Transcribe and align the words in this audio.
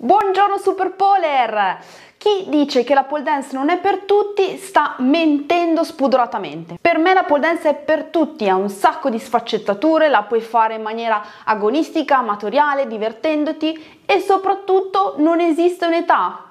Buongiorno 0.00 0.58
Super 0.58 0.92
Poler! 0.92 1.76
Chi 2.18 2.44
dice 2.46 2.84
che 2.84 2.94
la 2.94 3.02
pole 3.02 3.24
dance 3.24 3.52
non 3.56 3.68
è 3.68 3.78
per 3.78 4.02
tutti 4.02 4.56
sta 4.56 4.94
mentendo 4.98 5.82
spudoratamente. 5.82 6.78
Per 6.80 6.98
me 6.98 7.12
la 7.14 7.24
pole 7.24 7.40
dance 7.40 7.70
è 7.70 7.74
per 7.74 8.04
tutti, 8.04 8.48
ha 8.48 8.54
un 8.54 8.68
sacco 8.68 9.10
di 9.10 9.18
sfaccettature, 9.18 10.06
la 10.06 10.22
puoi 10.22 10.40
fare 10.40 10.76
in 10.76 10.82
maniera 10.82 11.20
agonistica, 11.42 12.18
amatoriale, 12.18 12.86
divertendoti 12.86 14.02
e 14.06 14.20
soprattutto 14.20 15.14
non 15.16 15.40
esiste 15.40 15.86
un'età. 15.86 16.44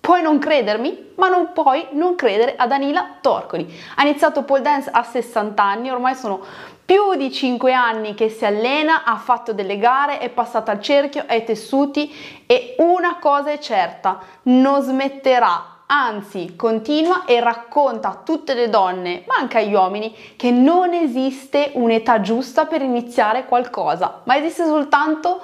Puoi 0.00 0.22
non 0.22 0.38
credermi, 0.38 1.12
ma 1.16 1.28
non 1.28 1.52
puoi 1.52 1.88
non 1.90 2.14
credere 2.14 2.54
a 2.56 2.66
Danila 2.66 3.16
Torcoli. 3.20 3.70
Ha 3.96 4.02
iniziato 4.06 4.42
pole 4.42 4.62
dance 4.62 4.88
a 4.90 5.02
60 5.02 5.62
anni, 5.62 5.90
ormai 5.90 6.14
sono 6.14 6.42
più 6.84 7.14
di 7.16 7.32
5 7.32 7.72
anni 7.72 8.14
che 8.14 8.28
si 8.28 8.44
allena, 8.44 9.04
ha 9.04 9.16
fatto 9.16 9.52
delle 9.52 9.78
gare, 9.78 10.18
è 10.18 10.28
passata 10.28 10.70
al 10.70 10.80
cerchio, 10.80 11.24
ai 11.26 11.44
tessuti 11.44 12.12
e 12.46 12.74
una 12.78 13.18
cosa 13.18 13.50
è 13.50 13.58
certa, 13.58 14.20
non 14.42 14.82
smetterà, 14.82 15.82
anzi 15.86 16.54
continua 16.56 17.24
e 17.24 17.40
racconta 17.40 18.08
a 18.08 18.20
tutte 18.22 18.52
le 18.54 18.68
donne, 18.68 19.24
ma 19.26 19.36
anche 19.36 19.58
agli 19.58 19.72
uomini, 19.72 20.14
che 20.36 20.50
non 20.50 20.92
esiste 20.92 21.70
un'età 21.74 22.20
giusta 22.20 22.66
per 22.66 22.82
iniziare 22.82 23.46
qualcosa, 23.46 24.20
ma 24.24 24.36
esiste 24.36 24.64
soltanto 24.64 25.40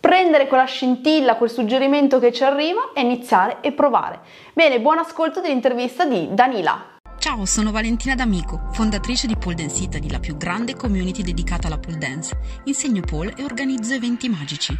prendere 0.00 0.46
quella 0.46 0.64
scintilla, 0.64 1.36
quel 1.36 1.50
suggerimento 1.50 2.18
che 2.18 2.32
ci 2.32 2.44
arriva 2.44 2.92
e 2.94 3.02
iniziare 3.02 3.58
e 3.60 3.72
provare. 3.72 4.20
Bene, 4.54 4.80
buon 4.80 4.98
ascolto 4.98 5.40
dell'intervista 5.40 6.04
di 6.04 6.28
Danila. 6.30 6.96
Ciao, 7.28 7.44
sono 7.44 7.72
Valentina 7.72 8.14
D'Amico, 8.14 8.70
fondatrice 8.72 9.26
di 9.26 9.36
Pole 9.36 9.56
Dance 9.56 9.82
Italy, 9.82 10.08
la 10.08 10.18
più 10.18 10.38
grande 10.38 10.74
community 10.74 11.22
dedicata 11.22 11.66
alla 11.66 11.76
pole 11.76 11.98
dance. 11.98 12.34
Insegno 12.64 13.02
pole 13.02 13.34
e 13.36 13.44
organizzo 13.44 13.92
eventi 13.92 14.30
magici. 14.30 14.74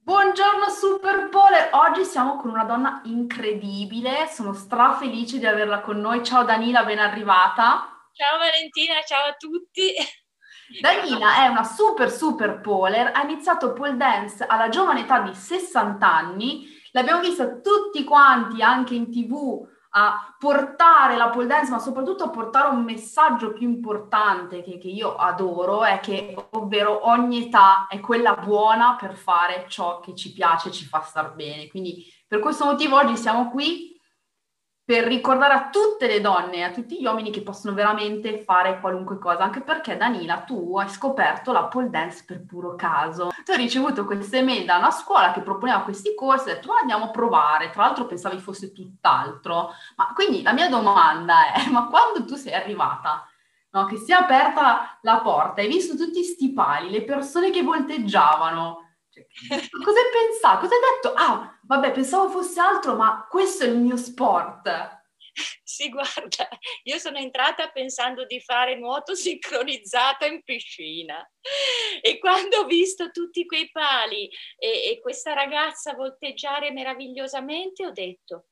Buongiorno 0.00 0.68
Super 0.68 1.30
Pole, 1.30 1.70
oggi 1.72 2.04
siamo 2.04 2.36
con 2.36 2.50
una 2.50 2.64
donna 2.64 3.00
incredibile, 3.06 4.28
sono 4.30 4.52
strafelice 4.52 5.38
di 5.38 5.46
averla 5.46 5.80
con 5.80 5.98
noi. 5.98 6.22
Ciao 6.22 6.44
Danila, 6.44 6.84
ben 6.84 6.98
arrivata. 6.98 7.88
Ciao 8.12 8.36
Valentina, 8.36 8.96
ciao 9.06 9.30
a 9.30 9.36
tutti. 9.38 9.94
Danila 10.82 11.44
è 11.44 11.46
una 11.46 11.64
super 11.64 12.10
super 12.10 12.60
poler, 12.60 13.10
ha 13.14 13.22
iniziato 13.22 13.72
pole 13.72 13.96
dance 13.96 14.44
alla 14.44 14.68
giovane 14.68 15.00
età 15.00 15.20
di 15.20 15.34
60 15.34 16.06
anni, 16.06 16.66
l'abbiamo 16.92 17.22
vista 17.22 17.58
tutti 17.60 18.04
quanti 18.04 18.60
anche 18.60 18.94
in 18.94 19.10
tv 19.10 19.72
a 19.96 20.34
portare 20.38 21.16
la 21.16 21.28
pole 21.28 21.46
dance, 21.46 21.70
ma 21.70 21.78
soprattutto 21.78 22.24
a 22.24 22.30
portare 22.30 22.74
un 22.74 22.82
messaggio 22.82 23.52
più 23.52 23.68
importante 23.68 24.62
che, 24.62 24.78
che, 24.78 24.88
io 24.88 25.14
adoro, 25.14 25.84
è 25.84 26.00
che 26.00 26.34
ovvero 26.50 27.08
ogni 27.08 27.46
età 27.46 27.86
è 27.86 28.00
quella 28.00 28.34
buona 28.34 28.96
per 28.98 29.14
fare 29.14 29.66
ciò 29.68 30.00
che 30.00 30.14
ci 30.14 30.32
piace, 30.32 30.72
ci 30.72 30.84
fa 30.84 31.00
star 31.00 31.34
bene. 31.34 31.68
Quindi 31.68 32.04
per 32.26 32.40
questo 32.40 32.64
motivo 32.64 32.96
oggi 32.96 33.16
siamo 33.16 33.50
qui 33.50 33.93
per 34.86 35.04
ricordare 35.04 35.54
a 35.54 35.70
tutte 35.70 36.06
le 36.06 36.20
donne 36.20 36.56
e 36.56 36.62
a 36.62 36.70
tutti 36.70 37.00
gli 37.00 37.06
uomini 37.06 37.30
che 37.30 37.40
possono 37.40 37.74
veramente 37.74 38.42
fare 38.44 38.80
qualunque 38.80 39.18
cosa, 39.18 39.42
anche 39.42 39.62
perché 39.62 39.96
Danila 39.96 40.40
tu 40.40 40.76
hai 40.76 40.90
scoperto 40.90 41.52
la 41.52 41.64
pole 41.64 41.88
dance 41.88 42.22
per 42.26 42.44
puro 42.44 42.74
caso. 42.74 43.30
Tu 43.44 43.52
hai 43.52 43.56
ricevuto 43.56 44.04
queste 44.04 44.42
mail 44.42 44.66
da 44.66 44.76
una 44.76 44.90
scuola 44.90 45.32
che 45.32 45.40
proponeva 45.40 45.80
questi 45.80 46.14
corsi 46.14 46.48
e 46.48 46.50
hai 46.50 46.56
detto 46.56 46.70
oh, 46.70 46.76
andiamo 46.76 47.06
a 47.06 47.10
provare, 47.10 47.70
tra 47.70 47.84
l'altro 47.84 48.04
pensavi 48.04 48.38
fosse 48.38 48.72
tutt'altro. 48.72 49.70
Ma 49.96 50.12
quindi 50.14 50.42
la 50.42 50.52
mia 50.52 50.68
domanda 50.68 51.54
è, 51.54 51.66
ma 51.72 51.86
quando 51.86 52.26
tu 52.26 52.34
sei 52.34 52.52
arrivata, 52.52 53.26
no, 53.70 53.86
che 53.86 53.96
si 53.96 54.12
è 54.12 54.14
aperta 54.14 54.98
la 55.00 55.20
porta, 55.20 55.62
hai 55.62 55.68
visto 55.68 55.96
tutti 55.96 56.22
sti 56.22 56.52
pali, 56.52 56.90
le 56.90 57.04
persone 57.04 57.50
che 57.50 57.62
volteggiavano, 57.62 58.83
cosa 59.84 60.00
hai 60.00 60.10
pensato? 60.12 60.60
Cosa 60.60 60.74
hai 60.74 60.80
detto? 60.80 61.12
Ah, 61.14 61.58
vabbè, 61.62 61.92
pensavo 61.92 62.28
fosse 62.28 62.60
altro, 62.60 62.96
ma 62.96 63.26
questo 63.28 63.64
è 63.64 63.68
il 63.68 63.76
mio 63.76 63.96
sport. 63.96 65.02
Sì, 65.64 65.88
guarda, 65.88 66.48
io 66.84 66.98
sono 66.98 67.18
entrata 67.18 67.68
pensando 67.70 68.24
di 68.24 68.38
fare 68.40 68.78
nuoto 68.78 69.16
sincronizzato 69.16 70.26
in 70.26 70.44
piscina 70.44 71.28
e 72.00 72.18
quando 72.20 72.58
ho 72.58 72.64
visto 72.66 73.10
tutti 73.10 73.44
quei 73.44 73.68
pali 73.72 74.30
e, 74.56 74.92
e 74.92 75.00
questa 75.00 75.32
ragazza 75.32 75.94
volteggiare 75.94 76.70
meravigliosamente 76.70 77.84
ho 77.84 77.90
detto 77.90 78.46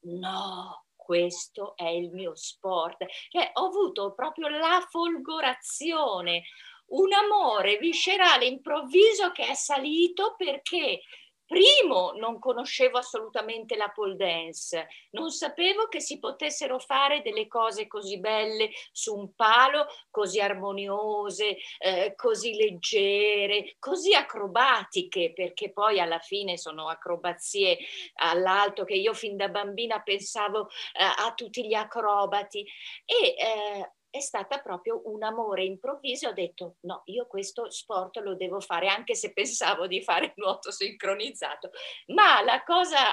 no, 0.00 0.86
questo 0.94 1.76
è 1.76 1.88
il 1.88 2.10
mio 2.10 2.34
sport. 2.34 3.06
Cioè, 3.28 3.50
ho 3.54 3.66
avuto 3.66 4.12
proprio 4.14 4.48
la 4.48 4.84
folgorazione, 4.90 6.42
un 6.88 7.12
amore 7.12 7.78
viscerale 7.78 8.46
improvviso 8.46 9.32
che 9.32 9.46
è 9.46 9.54
salito 9.54 10.34
perché 10.36 11.00
Primo, 11.46 12.10
non 12.16 12.40
conoscevo 12.40 12.98
assolutamente 12.98 13.76
la 13.76 13.88
pole 13.90 14.16
dance, 14.16 14.88
non 15.10 15.30
sapevo 15.30 15.86
che 15.86 16.00
si 16.00 16.18
potessero 16.18 16.80
fare 16.80 17.22
delle 17.22 17.46
cose 17.46 17.86
così 17.86 18.18
belle 18.18 18.70
su 18.90 19.14
un 19.14 19.32
palo, 19.36 19.86
così 20.10 20.40
armoniose, 20.40 21.56
eh, 21.78 22.14
così 22.16 22.54
leggere, 22.56 23.76
così 23.78 24.12
acrobatiche, 24.12 25.32
perché 25.32 25.70
poi 25.70 26.00
alla 26.00 26.18
fine 26.18 26.58
sono 26.58 26.88
acrobazie 26.88 27.78
all'alto 28.14 28.82
che 28.82 28.94
io 28.94 29.14
fin 29.14 29.36
da 29.36 29.48
bambina 29.48 30.02
pensavo 30.02 30.68
eh, 30.94 31.04
a 31.04 31.32
tutti 31.32 31.64
gli 31.64 31.74
acrobati. 31.74 32.66
E 33.04 33.36
eh, 33.38 33.92
è 34.10 34.20
stata 34.20 34.58
proprio 34.58 35.02
un 35.04 35.22
amore 35.22 35.64
improvviso. 35.64 36.28
Ho 36.28 36.32
detto 36.32 36.76
no, 36.80 37.02
io 37.06 37.26
questo 37.26 37.70
sport 37.70 38.18
lo 38.18 38.34
devo 38.34 38.60
fare, 38.60 38.88
anche 38.88 39.14
se 39.14 39.32
pensavo 39.32 39.86
di 39.86 40.02
fare 40.02 40.32
nuoto 40.36 40.70
sincronizzato. 40.70 41.70
Ma 42.08 42.42
la 42.42 42.62
cosa 42.62 43.12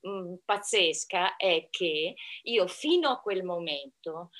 mh, 0.00 0.08
mm, 0.08 0.34
pazzesca 0.44 1.36
è 1.36 1.68
che 1.70 2.14
io 2.42 2.66
fino 2.66 3.10
a 3.10 3.20
quel 3.20 3.42
momento 3.42 4.30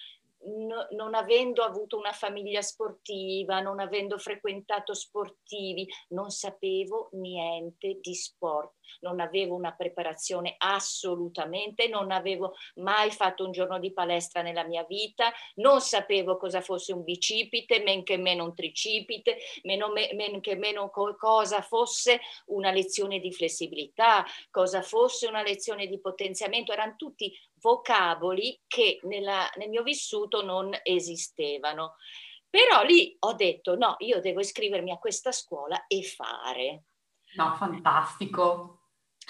no, 0.44 0.86
non 0.90 1.14
avendo 1.14 1.62
avuto 1.62 1.96
una 1.96 2.12
famiglia 2.12 2.62
sportiva, 2.62 3.60
non 3.60 3.80
avendo 3.80 4.18
frequentato 4.18 4.94
sportivi, 4.94 5.86
non 6.08 6.30
sapevo 6.30 7.10
niente 7.12 7.98
di 8.00 8.14
sport, 8.14 8.74
non 9.00 9.20
avevo 9.20 9.54
una 9.54 9.72
preparazione 9.72 10.54
assolutamente, 10.58 11.88
non 11.88 12.10
avevo 12.10 12.54
mai 12.76 13.10
fatto 13.10 13.44
un 13.44 13.52
giorno 13.52 13.78
di 13.78 13.92
palestra 13.92 14.42
nella 14.42 14.64
mia 14.64 14.84
vita, 14.84 15.32
non 15.56 15.80
sapevo 15.80 16.36
cosa 16.36 16.60
fosse 16.60 16.92
un 16.92 17.02
bicipite, 17.04 17.82
men 17.82 18.02
che 18.02 18.16
meno 18.16 18.44
un 18.44 18.54
tricipite, 18.54 19.38
meno, 19.62 19.92
men 19.92 20.40
che 20.40 20.56
meno 20.56 20.90
co- 20.90 21.16
cosa 21.16 21.62
fosse 21.62 22.20
una 22.46 22.70
lezione 22.70 23.18
di 23.18 23.32
flessibilità, 23.32 24.24
cosa 24.50 24.82
fosse 24.82 25.26
una 25.26 25.42
lezione 25.42 25.86
di 25.86 26.00
potenziamento, 26.00 26.72
erano 26.72 26.94
tutti 26.96 27.32
vocaboli 27.60 28.60
che 28.66 28.98
nella, 29.04 29.48
nel 29.56 29.68
mio 29.68 29.82
vissuto 29.82 30.42
non 30.42 30.76
esistevano. 30.82 31.94
Però 32.50 32.82
lì 32.82 33.16
ho 33.20 33.32
detto 33.32 33.76
no, 33.76 33.96
io 34.00 34.20
devo 34.20 34.40
iscrivermi 34.40 34.90
a 34.90 34.98
questa 34.98 35.32
scuola 35.32 35.86
e 35.86 36.02
fare. 36.02 36.82
No, 37.36 37.54
fantastico. 37.54 38.81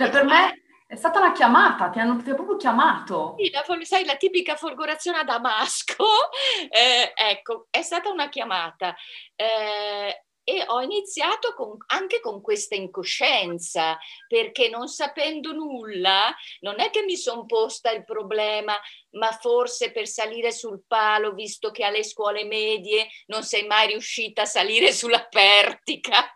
Cioè 0.02 0.10
per 0.10 0.24
me 0.24 0.62
è 0.88 0.96
stata 0.96 1.20
una 1.20 1.30
chiamata, 1.30 1.88
ti 1.90 2.00
hanno, 2.00 2.20
ti 2.20 2.26
hanno 2.26 2.34
proprio 2.34 2.56
chiamato. 2.56 3.36
Sì, 3.38 3.50
la, 3.52 3.64
sai, 3.82 4.04
la 4.04 4.16
tipica 4.16 4.56
folgorazione 4.56 5.18
a 5.18 5.24
Damasco, 5.24 6.04
eh, 6.68 7.12
ecco, 7.14 7.68
è 7.70 7.82
stata 7.82 8.10
una 8.10 8.28
chiamata. 8.28 8.96
Eh, 9.36 10.24
e 10.44 10.64
ho 10.66 10.80
iniziato 10.80 11.54
con, 11.54 11.76
anche 11.86 12.18
con 12.18 12.40
questa 12.40 12.74
incoscienza, 12.74 13.96
perché 14.26 14.68
non 14.68 14.88
sapendo 14.88 15.52
nulla, 15.52 16.34
non 16.60 16.80
è 16.80 16.90
che 16.90 17.02
mi 17.04 17.16
sono 17.16 17.46
posta 17.46 17.92
il 17.92 18.04
problema, 18.04 18.74
ma 19.10 19.30
forse 19.30 19.92
per 19.92 20.08
salire 20.08 20.50
sul 20.50 20.82
palo, 20.84 21.32
visto 21.32 21.70
che 21.70 21.84
alle 21.84 22.02
scuole 22.02 22.44
medie 22.44 23.06
non 23.26 23.44
sei 23.44 23.66
mai 23.68 23.86
riuscita 23.86 24.42
a 24.42 24.46
salire 24.46 24.92
sulla 24.92 25.24
pertica. 25.30 26.34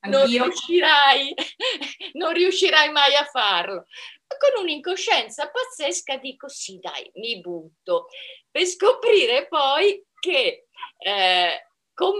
Non 0.00 0.26
riuscirai, 0.26 1.34
non 2.14 2.32
riuscirai 2.32 2.90
mai 2.90 3.14
a 3.16 3.24
farlo. 3.24 3.86
Con 4.26 4.62
un'incoscienza 4.62 5.50
pazzesca 5.50 6.18
dico 6.18 6.48
sì, 6.48 6.78
dai, 6.78 7.10
mi 7.14 7.40
butto, 7.40 8.06
per 8.50 8.64
scoprire 8.64 9.48
poi 9.48 10.04
che 10.20 10.68
eh, 10.98 11.67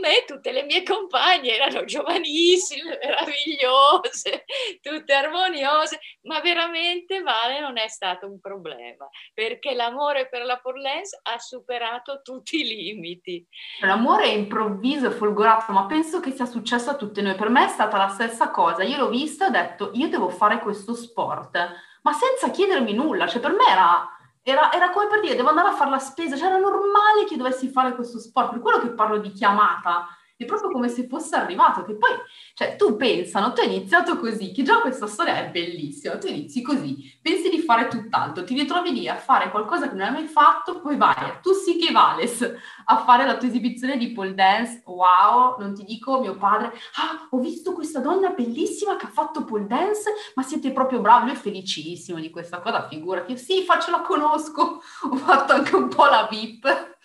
me 0.09 0.25
tutte 0.27 0.53
le 0.53 0.63
mie 0.65 0.83
compagne 0.83 1.55
erano 1.55 1.85
giovanissime, 1.85 2.99
meravigliose, 3.03 4.45
tutte 4.81 5.13
armoniose, 5.13 6.01
ma 6.23 6.41
veramente 6.41 7.21
Vale 7.21 7.61
non 7.61 7.77
è 7.77 7.89
stato 7.89 8.27
un 8.27 8.41
problema, 8.41 9.09
perché 9.35 9.75
l'amore 9.75 10.29
per 10.29 10.45
la 10.45 10.59
Porlens 10.59 11.19
ha 11.23 11.39
superato 11.39 12.21
tutti 12.23 12.61
i 12.61 12.65
limiti. 12.65 13.47
L'amore 13.81 14.29
improvviso 14.29 15.07
e 15.07 15.11
folgorato, 15.11 15.73
ma 15.73 15.87
penso 15.87 16.21
che 16.21 16.31
sia 16.31 16.47
successo 16.47 16.91
a 16.91 16.97
tutte 16.97 17.21
noi. 17.21 17.35
Per 17.35 17.49
me 17.51 17.67
è 17.67 17.69
stata 17.69 17.97
la 17.97 18.09
stessa 18.09 18.51
cosa. 18.51 18.83
Io 18.83 18.97
l'ho 18.97 19.09
vista 19.09 19.45
e 19.45 19.49
ho 19.49 19.51
detto, 19.51 19.91
io 19.95 20.09
devo 20.09 20.29
fare 20.29 20.61
questo 20.61 20.95
sport, 20.95 21.59
ma 22.03 22.13
senza 22.13 22.51
chiedermi 22.51 22.93
nulla. 22.95 23.27
Cioè, 23.27 23.41
per 23.41 23.53
me 23.53 23.65
era 23.69 24.18
era, 24.51 24.73
era, 24.73 24.91
come 24.91 25.07
per 25.07 25.21
dire, 25.21 25.37
devo 25.37 25.49
andare 25.49 25.69
a 25.69 25.75
fare 25.75 25.91
la 25.91 25.99
spesa, 25.99 26.37
cioè 26.37 26.49
era 26.49 26.59
normale 26.59 27.25
che 27.27 27.37
dovessi 27.37 27.69
fare 27.69 27.95
questo 27.95 28.19
sport, 28.19 28.51
per 28.51 28.61
quello 28.61 28.79
che 28.79 28.91
parlo 28.91 29.19
di 29.19 29.31
chiamata. 29.31 30.07
È 30.39 30.47
proprio 30.47 30.71
come 30.71 30.89
se 30.89 31.09
fosse 31.09 31.35
arrivato, 31.35 31.83
che 31.85 31.97
poi, 31.97 32.11
cioè, 32.55 32.77
tu 32.77 32.97
pensano, 32.97 33.53
tu 33.53 33.61
hai 33.61 33.75
iniziato 33.75 34.19
così, 34.19 34.53
che 34.53 34.63
già 34.63 34.81
questa 34.81 35.09
storia 35.09 35.37
è 35.37 35.51
bellissima, 35.51 36.17
tu 36.17 36.29
inizi 36.29 36.63
così, 36.63 37.19
pensi 37.21 37.51
di 37.51 37.59
fare 37.59 37.89
tutt'altro, 37.89 38.45
ti 38.45 38.55
ritrovi 38.55 38.93
lì 38.93 39.09
a 39.09 39.17
fare 39.17 39.51
qualcosa 39.51 39.89
che 39.89 39.97
non 39.97 40.07
hai 40.07 40.13
mai 40.13 40.27
fatto, 40.27 40.81
poi 40.81 40.97
vai, 40.97 41.41
tu 41.43 41.53
sì 41.53 41.77
che 41.77 41.93
vales, 41.93 42.55
a 42.85 42.99
fare 42.99 43.27
la 43.27 43.37
tua 43.37 43.49
esibizione 43.49 43.97
di 43.97 44.13
pole 44.13 44.35
dance, 44.35 44.83
wow, 44.87 45.59
non 45.59 45.75
ti 45.75 45.83
dico 45.83 46.21
mio 46.21 46.37
padre, 46.37 46.73
ah, 46.95 47.27
ho 47.31 47.39
visto 47.39 47.73
questa 47.73 47.99
donna 47.99 48.31
bellissima 48.31 48.95
che 48.95 49.07
ha 49.07 49.11
fatto 49.11 49.45
pole 49.45 49.67
dance, 49.67 50.13
ma 50.37 50.43
siete 50.45 50.71
proprio 50.71 51.01
bravi, 51.01 51.27
lui 51.27 51.35
è 51.35 51.39
felicissimo 51.39 52.21
di 52.21 52.31
questa 52.31 52.61
cosa, 52.61 52.87
figurati, 52.87 53.37
sì, 53.37 53.63
faccio 53.65 53.91
la 53.91 54.03
conosco, 54.03 54.81
ho 55.11 55.17
fatto 55.17 55.53
anche 55.53 55.75
un 55.75 55.89
po' 55.89 56.05
la 56.05 56.29
VIP. 56.31 56.97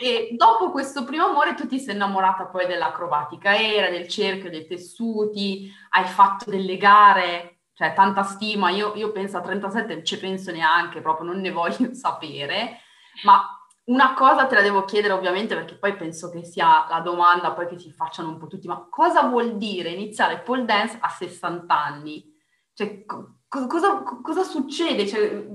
E 0.00 0.34
dopo 0.36 0.70
questo 0.70 1.04
primo 1.04 1.26
amore 1.26 1.54
tu 1.54 1.66
ti 1.66 1.78
sei 1.78 1.94
innamorata 1.94 2.46
poi 2.46 2.66
dell'acrobatica 2.66 3.50
aerea, 3.50 3.90
del 3.90 4.08
cerchio, 4.08 4.50
dei 4.50 4.66
tessuti, 4.66 5.70
hai 5.90 6.04
fatto 6.04 6.50
delle 6.50 6.76
gare, 6.76 7.60
cioè 7.72 7.92
tanta 7.92 8.22
stima, 8.22 8.70
io, 8.70 8.94
io 8.94 9.12
penso 9.12 9.36
a 9.36 9.42
37 9.42 9.94
non 9.94 10.04
ci 10.04 10.18
penso 10.18 10.50
neanche, 10.50 11.00
proprio 11.00 11.26
non 11.30 11.40
ne 11.40 11.50
voglio 11.50 11.92
sapere, 11.94 12.80
ma 13.24 13.44
una 13.84 14.14
cosa 14.14 14.46
te 14.46 14.54
la 14.56 14.62
devo 14.62 14.84
chiedere 14.84 15.12
ovviamente 15.12 15.54
perché 15.54 15.76
poi 15.76 15.94
penso 15.94 16.30
che 16.30 16.44
sia 16.44 16.86
la 16.88 17.00
domanda 17.00 17.52
poi 17.52 17.68
che 17.68 17.78
si 17.78 17.92
facciano 17.92 18.30
un 18.30 18.38
po' 18.38 18.46
tutti, 18.48 18.66
ma 18.66 18.86
cosa 18.90 19.22
vuol 19.22 19.56
dire 19.56 19.90
iniziare 19.90 20.40
pole 20.40 20.64
dance 20.64 20.98
a 21.00 21.08
60 21.08 21.84
anni? 21.84 22.34
Cioè, 22.72 23.04
co- 23.04 23.36
cosa, 23.48 24.02
cosa, 24.22 24.42
succede? 24.42 25.06
Cioè, 25.06 25.46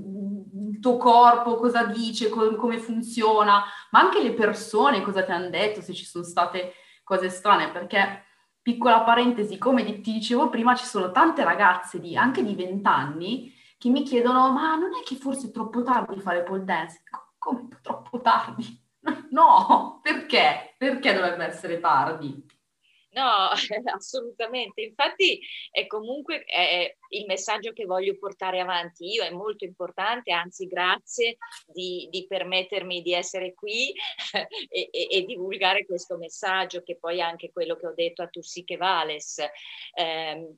tuo 0.81 0.97
corpo 0.97 1.55
cosa 1.55 1.85
dice, 1.85 2.29
co- 2.29 2.55
come 2.55 2.79
funziona, 2.79 3.63
ma 3.91 3.99
anche 3.99 4.21
le 4.21 4.33
persone 4.33 5.01
cosa 5.01 5.23
ti 5.23 5.31
hanno 5.31 5.49
detto, 5.49 5.81
se 5.81 5.93
ci 5.93 6.03
sono 6.05 6.23
state 6.25 6.73
cose 7.03 7.29
strane, 7.29 7.71
perché, 7.71 8.25
piccola 8.61 9.01
parentesi, 9.01 9.57
come 9.57 9.83
ti 10.01 10.11
dicevo 10.13 10.49
prima, 10.49 10.75
ci 10.75 10.85
sono 10.85 11.11
tante 11.11 11.43
ragazze 11.43 11.99
di, 11.99 12.17
anche 12.17 12.43
di 12.43 12.55
20 12.55 12.87
anni 12.87 13.53
che 13.77 13.89
mi 13.89 14.03
chiedono, 14.03 14.51
ma 14.51 14.75
non 14.75 14.91
è 14.99 15.03
che 15.03 15.15
forse 15.15 15.47
è 15.47 15.51
troppo 15.51 15.81
tardi 15.83 16.19
fare 16.19 16.43
pole 16.43 16.63
dance? 16.63 17.01
Come 17.37 17.67
troppo 17.81 18.19
tardi? 18.21 18.79
No, 19.31 19.99
perché? 20.03 20.75
Perché 20.77 21.13
dovrebbe 21.13 21.45
essere 21.45 21.79
tardi? 21.79 22.45
No, 23.13 23.49
assolutamente. 23.93 24.81
Infatti 24.81 25.41
è 25.69 25.85
comunque 25.87 26.43
è 26.45 26.95
il 27.09 27.25
messaggio 27.25 27.73
che 27.73 27.85
voglio 27.85 28.17
portare 28.17 28.59
avanti 28.61 29.05
io, 29.05 29.23
è 29.23 29.31
molto 29.31 29.65
importante, 29.65 30.31
anzi 30.31 30.65
grazie 30.67 31.37
di, 31.65 32.07
di 32.09 32.25
permettermi 32.25 33.01
di 33.01 33.13
essere 33.13 33.53
qui 33.53 33.91
e, 34.69 34.89
e, 34.91 35.07
e, 35.11 35.25
divulgare 35.25 35.85
questo 35.85 36.17
messaggio, 36.17 36.83
che 36.83 36.97
poi 36.97 37.17
è 37.17 37.21
anche 37.21 37.51
quello 37.51 37.75
che 37.75 37.87
ho 37.87 37.93
detto 37.93 38.21
a 38.21 38.27
Tussiche 38.27 38.77
Vales. 38.77 39.39
Eh, 39.93 40.55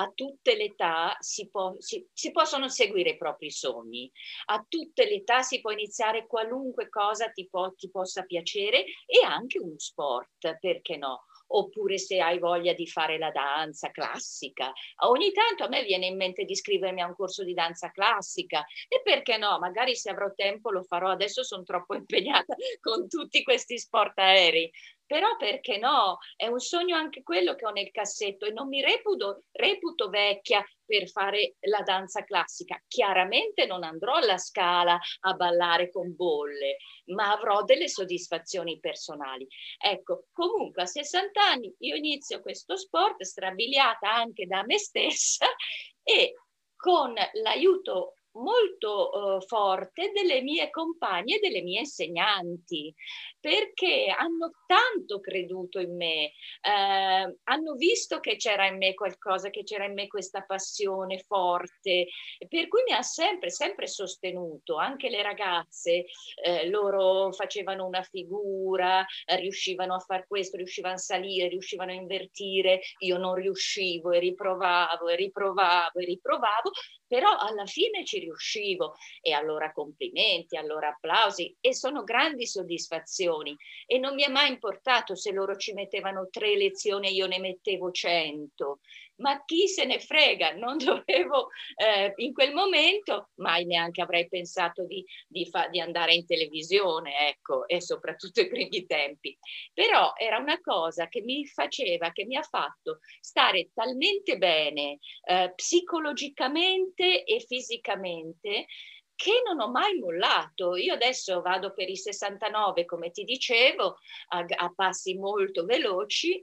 a 0.00 0.12
tutte 0.14 0.54
le 0.54 0.64
età 0.64 1.16
si, 1.18 1.48
può, 1.50 1.74
si, 1.78 2.06
si, 2.12 2.30
possono 2.30 2.68
seguire 2.68 3.10
i 3.10 3.16
propri 3.16 3.50
sogni, 3.50 4.08
a 4.46 4.64
tutte 4.68 5.04
le 5.04 5.14
età 5.14 5.42
si 5.42 5.60
può 5.60 5.72
iniziare 5.72 6.26
qualunque 6.28 6.88
cosa 6.88 7.30
ti, 7.30 7.48
po- 7.48 7.74
ti 7.76 7.90
possa 7.90 8.22
piacere 8.22 8.84
e 9.06 9.24
anche 9.24 9.58
un 9.58 9.76
sport, 9.76 10.56
perché 10.60 10.96
no? 10.96 11.24
Oppure 11.48 11.98
se 11.98 12.20
hai 12.20 12.38
voglia 12.38 12.72
di 12.72 12.86
fare 12.86 13.18
la 13.18 13.30
danza 13.30 13.90
classica. 13.90 14.72
Ogni 15.06 15.32
tanto 15.32 15.64
a 15.64 15.68
me 15.68 15.82
viene 15.82 16.06
in 16.06 16.16
mente 16.16 16.44
di 16.44 16.52
iscrivermi 16.52 17.00
a 17.00 17.06
un 17.06 17.14
corso 17.14 17.44
di 17.44 17.54
danza 17.54 17.90
classica 17.90 18.64
e 18.88 19.00
perché 19.02 19.36
no, 19.36 19.58
magari 19.58 19.94
se 19.94 20.10
avrò 20.10 20.32
tempo 20.34 20.70
lo 20.70 20.82
farò, 20.82 21.10
adesso 21.10 21.42
sono 21.42 21.62
troppo 21.62 21.94
impegnata 21.96 22.54
con 22.80 23.08
tutti 23.08 23.42
questi 23.42 23.78
sport 23.78 24.18
aerei, 24.18 24.70
però 25.08 25.36
perché 25.38 25.78
no? 25.78 26.18
È 26.36 26.46
un 26.46 26.60
sogno 26.60 26.94
anche 26.94 27.22
quello 27.22 27.54
che 27.54 27.64
ho 27.64 27.70
nel 27.70 27.90
cassetto 27.90 28.44
e 28.44 28.52
non 28.52 28.68
mi 28.68 28.82
reputo, 28.82 29.44
reputo 29.52 30.10
vecchia 30.10 30.62
per 30.84 31.08
fare 31.08 31.56
la 31.60 31.80
danza 31.80 32.24
classica. 32.24 32.78
Chiaramente 32.86 33.64
non 33.64 33.84
andrò 33.84 34.16
alla 34.16 34.36
scala 34.36 35.00
a 35.20 35.32
ballare 35.32 35.90
con 35.90 36.14
bolle, 36.14 36.76
ma 37.06 37.32
avrò 37.32 37.62
delle 37.62 37.88
soddisfazioni 37.88 38.78
personali. 38.80 39.48
Ecco, 39.78 40.26
comunque 40.30 40.82
a 40.82 40.86
60 40.86 41.42
anni 41.42 41.74
io 41.78 41.96
inizio 41.96 42.42
questo 42.42 42.76
sport 42.76 43.22
strabiliata 43.22 44.12
anche 44.12 44.44
da 44.44 44.62
me 44.64 44.76
stessa 44.76 45.46
e 46.04 46.34
con 46.76 47.14
l'aiuto 47.42 48.17
molto 48.32 49.10
uh, 49.10 49.40
forte 49.40 50.10
delle 50.12 50.42
mie 50.42 50.70
compagne 50.70 51.36
e 51.36 51.40
delle 51.40 51.62
mie 51.62 51.80
insegnanti, 51.80 52.94
perché 53.40 54.14
hanno 54.16 54.52
tanto 54.66 55.20
creduto 55.20 55.78
in 55.78 55.96
me, 55.96 56.32
eh, 56.60 57.36
hanno 57.44 57.74
visto 57.76 58.20
che 58.20 58.36
c'era 58.36 58.66
in 58.66 58.76
me 58.76 58.94
qualcosa, 58.94 59.50
che 59.50 59.62
c'era 59.62 59.84
in 59.84 59.94
me 59.94 60.06
questa 60.06 60.42
passione 60.42 61.18
forte, 61.18 62.06
per 62.48 62.68
cui 62.68 62.82
mi 62.86 62.92
ha 62.92 63.02
sempre, 63.02 63.50
sempre 63.50 63.86
sostenuto. 63.86 64.76
Anche 64.76 65.08
le 65.08 65.22
ragazze, 65.22 66.06
eh, 66.42 66.68
loro 66.68 67.32
facevano 67.32 67.86
una 67.86 68.02
figura, 68.02 69.04
riuscivano 69.36 69.94
a 69.94 70.00
fare 70.00 70.26
questo, 70.26 70.56
riuscivano 70.56 70.94
a 70.94 70.98
salire, 70.98 71.48
riuscivano 71.48 71.92
a 71.92 71.94
invertire, 71.94 72.80
io 72.98 73.16
non 73.18 73.34
riuscivo 73.34 74.10
e 74.10 74.18
riprovavo 74.18 75.08
e 75.08 75.16
riprovavo 75.16 75.98
e 75.98 76.04
riprovavo, 76.04 76.70
però 77.08 77.36
alla 77.36 77.66
fine 77.66 78.04
ci 78.04 78.20
riuscivo. 78.20 78.94
E 79.20 79.32
allora 79.32 79.72
complimenti, 79.72 80.56
allora 80.56 80.88
applausi. 80.88 81.56
E 81.60 81.74
sono 81.74 82.04
grandi 82.04 82.46
soddisfazioni. 82.46 83.56
E 83.86 83.98
non 83.98 84.14
mi 84.14 84.22
è 84.22 84.28
mai 84.28 84.50
importato 84.50 85.16
se 85.16 85.32
loro 85.32 85.56
ci 85.56 85.72
mettevano 85.72 86.28
tre 86.30 86.56
lezioni 86.56 87.08
e 87.08 87.12
io 87.12 87.26
ne 87.26 87.40
mettevo 87.40 87.90
cento 87.90 88.80
ma 89.18 89.42
chi 89.44 89.68
se 89.68 89.84
ne 89.84 90.00
frega, 90.00 90.54
non 90.54 90.76
dovevo 90.78 91.48
eh, 91.76 92.12
in 92.16 92.32
quel 92.32 92.52
momento, 92.52 93.30
mai 93.36 93.64
neanche 93.64 94.02
avrei 94.02 94.28
pensato 94.28 94.84
di, 94.86 95.04
di, 95.26 95.46
fa, 95.46 95.68
di, 95.68 95.80
andare 95.80 96.14
in 96.14 96.26
televisione, 96.26 97.28
ecco, 97.28 97.66
e 97.66 97.80
soprattutto 97.80 98.40
ai 98.40 98.48
primi 98.48 98.86
tempi. 98.86 99.36
Però 99.72 100.12
era 100.16 100.38
una 100.38 100.60
cosa 100.60 101.08
che 101.08 101.20
mi 101.22 101.46
faceva, 101.46 102.12
che 102.12 102.24
mi 102.24 102.36
ha 102.36 102.42
fatto 102.42 102.98
stare 103.20 103.70
talmente 103.74 104.36
bene 104.38 104.98
eh, 105.24 105.52
psicologicamente 105.54 107.24
e 107.24 107.40
fisicamente 107.40 108.66
che 109.14 109.42
non 109.44 109.58
ho 109.60 109.70
mai 109.70 109.98
mollato. 109.98 110.76
Io 110.76 110.94
adesso 110.94 111.40
vado 111.40 111.72
per 111.74 111.88
i 111.88 111.96
69, 111.96 112.84
come 112.84 113.10
ti 113.10 113.24
dicevo, 113.24 113.96
a, 114.28 114.44
a 114.46 114.72
passi 114.74 115.14
molto 115.14 115.64
veloci 115.64 116.40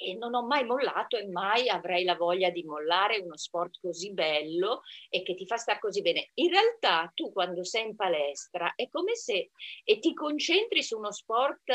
e 0.00 0.14
non 0.14 0.34
ho 0.34 0.46
mai 0.46 0.64
mollato 0.64 1.16
e 1.16 1.28
mai 1.28 1.68
avrei 1.68 2.04
la 2.04 2.16
voglia 2.16 2.50
di 2.50 2.64
mollare 2.64 3.18
uno 3.18 3.36
sport 3.36 3.78
così 3.80 4.12
bello 4.12 4.80
e 5.08 5.22
che 5.22 5.34
ti 5.34 5.46
fa 5.46 5.56
stare 5.56 5.78
così 5.78 6.00
bene. 6.00 6.30
In 6.34 6.50
realtà 6.50 7.10
tu 7.14 7.32
quando 7.32 7.64
sei 7.64 7.88
in 7.88 7.96
palestra 7.96 8.72
è 8.74 8.88
come 8.88 9.14
se 9.14 9.50
e 9.84 9.98
ti 9.98 10.14
concentri 10.14 10.82
su 10.82 10.96
uno 10.96 11.12
sport 11.12 11.70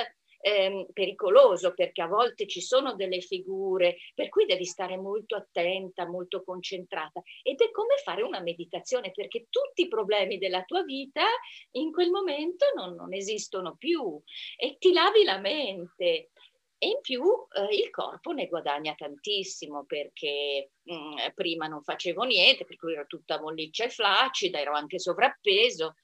ehm, 0.46 0.88
pericoloso 0.94 1.74
perché 1.74 2.02
a 2.04 2.08
volte 2.08 2.48
ci 2.48 2.62
sono 2.62 2.96
delle 2.96 3.22
figure 3.22 3.98
per 4.14 4.30
cui 4.30 4.46
devi 4.46 4.66
stare 4.66 4.98
molto 4.98 5.36
attenta, 5.36 6.08
molto 6.08 6.44
concentrata 6.44 7.22
ed 7.42 7.60
è 7.60 7.72
come 7.72 7.96
fare 8.04 8.22
una 8.22 8.42
meditazione 8.42 9.12
perché 9.12 9.48
tutti 9.50 9.84
i 9.84 9.88
problemi 9.88 10.38
della 10.38 10.64
tua 10.64 10.84
vita 10.84 11.24
in 11.72 11.92
quel 11.92 12.12
momento 12.12 12.66
non, 12.76 12.94
non 12.94 13.14
esistono 13.14 13.76
più 13.76 14.22
e 14.58 14.78
ti 14.78 14.94
lavi 14.94 15.24
la 15.24 15.40
mente 15.40 16.30
e 16.86 16.90
in 16.90 17.00
più 17.02 17.24
eh, 17.24 17.76
il 17.76 17.90
corpo 17.90 18.32
ne 18.32 18.48
guadagna 18.48 18.94
tantissimo 18.94 19.86
perché 19.86 20.72
mh, 20.84 20.94
mm, 20.94 21.18
prima 21.34 21.66
non 21.68 21.82
facevo 21.82 22.24
niente, 22.24 22.66
per 22.66 22.76
cui 22.76 22.94
ero 22.94 23.08
tutta 23.08 23.40
molliccia 23.42 23.86
e 23.86 23.90
flaccida, 23.90 24.60
ero 24.60 24.74
anche 24.74 25.00
sovrappeso, 25.00 25.96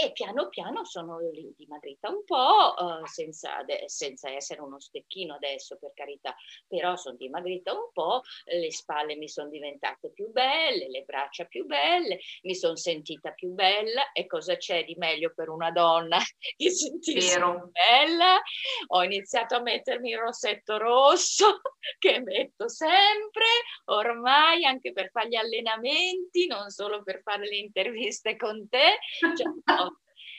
e 0.00 0.12
piano 0.12 0.48
piano 0.48 0.84
sono 0.84 1.18
dimagrita 1.56 2.08
un 2.08 2.22
po', 2.24 2.74
uh, 2.78 3.04
senza, 3.06 3.64
senza, 3.86 4.30
essere 4.30 4.60
uno 4.60 4.78
stecchino 4.78 5.34
adesso 5.34 5.76
per 5.76 5.90
carità, 5.92 6.36
però 6.68 6.94
sono 6.94 7.16
dimagrita 7.16 7.72
un 7.72 7.90
po', 7.92 8.22
le 8.44 8.70
spalle 8.70 9.16
mi 9.16 9.28
sono 9.28 9.48
diventate 9.48 10.12
più 10.12 10.30
belle, 10.30 10.88
le 10.88 11.02
braccia 11.02 11.46
più 11.46 11.66
belle, 11.66 12.20
mi 12.42 12.54
sono 12.54 12.76
sentita 12.76 13.32
più 13.32 13.48
bella. 13.48 14.12
E 14.12 14.26
cosa 14.26 14.56
c'è 14.56 14.84
di 14.84 14.94
meglio 14.96 15.32
per 15.34 15.48
una 15.48 15.72
donna 15.72 16.18
che 16.56 16.70
sentirsi 16.70 17.36
bella? 17.36 18.40
Ho 18.88 19.02
iniziato 19.02 19.56
a 19.56 19.60
mettermi 19.60 20.10
il 20.10 20.18
rossetto 20.18 20.76
rosso 20.76 21.60
che 21.98 22.20
metto 22.20 22.68
sempre, 22.68 23.46
ormai 23.86 24.64
anche 24.64 24.92
per 24.92 25.10
fare 25.10 25.28
gli 25.28 25.34
allenamenti, 25.34 26.46
non 26.46 26.70
solo 26.70 27.02
per 27.02 27.20
fare 27.20 27.48
le 27.48 27.56
interviste 27.56 28.36
con 28.36 28.68
te, 28.68 28.98
cioè, 29.34 29.87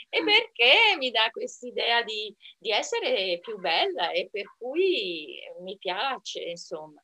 e 0.10 0.24
perché 0.24 0.98
mi 0.98 1.12
dà 1.12 1.30
quest'idea 1.32 2.04
di, 2.04 2.36
di 2.58 2.72
essere 2.72 3.40
più 3.40 3.58
bella 3.60 4.12
e 4.12 4.30
per 4.32 4.56
cui 4.58 5.40
mi 5.62 5.78
piace, 5.78 6.42
insomma 6.42 7.02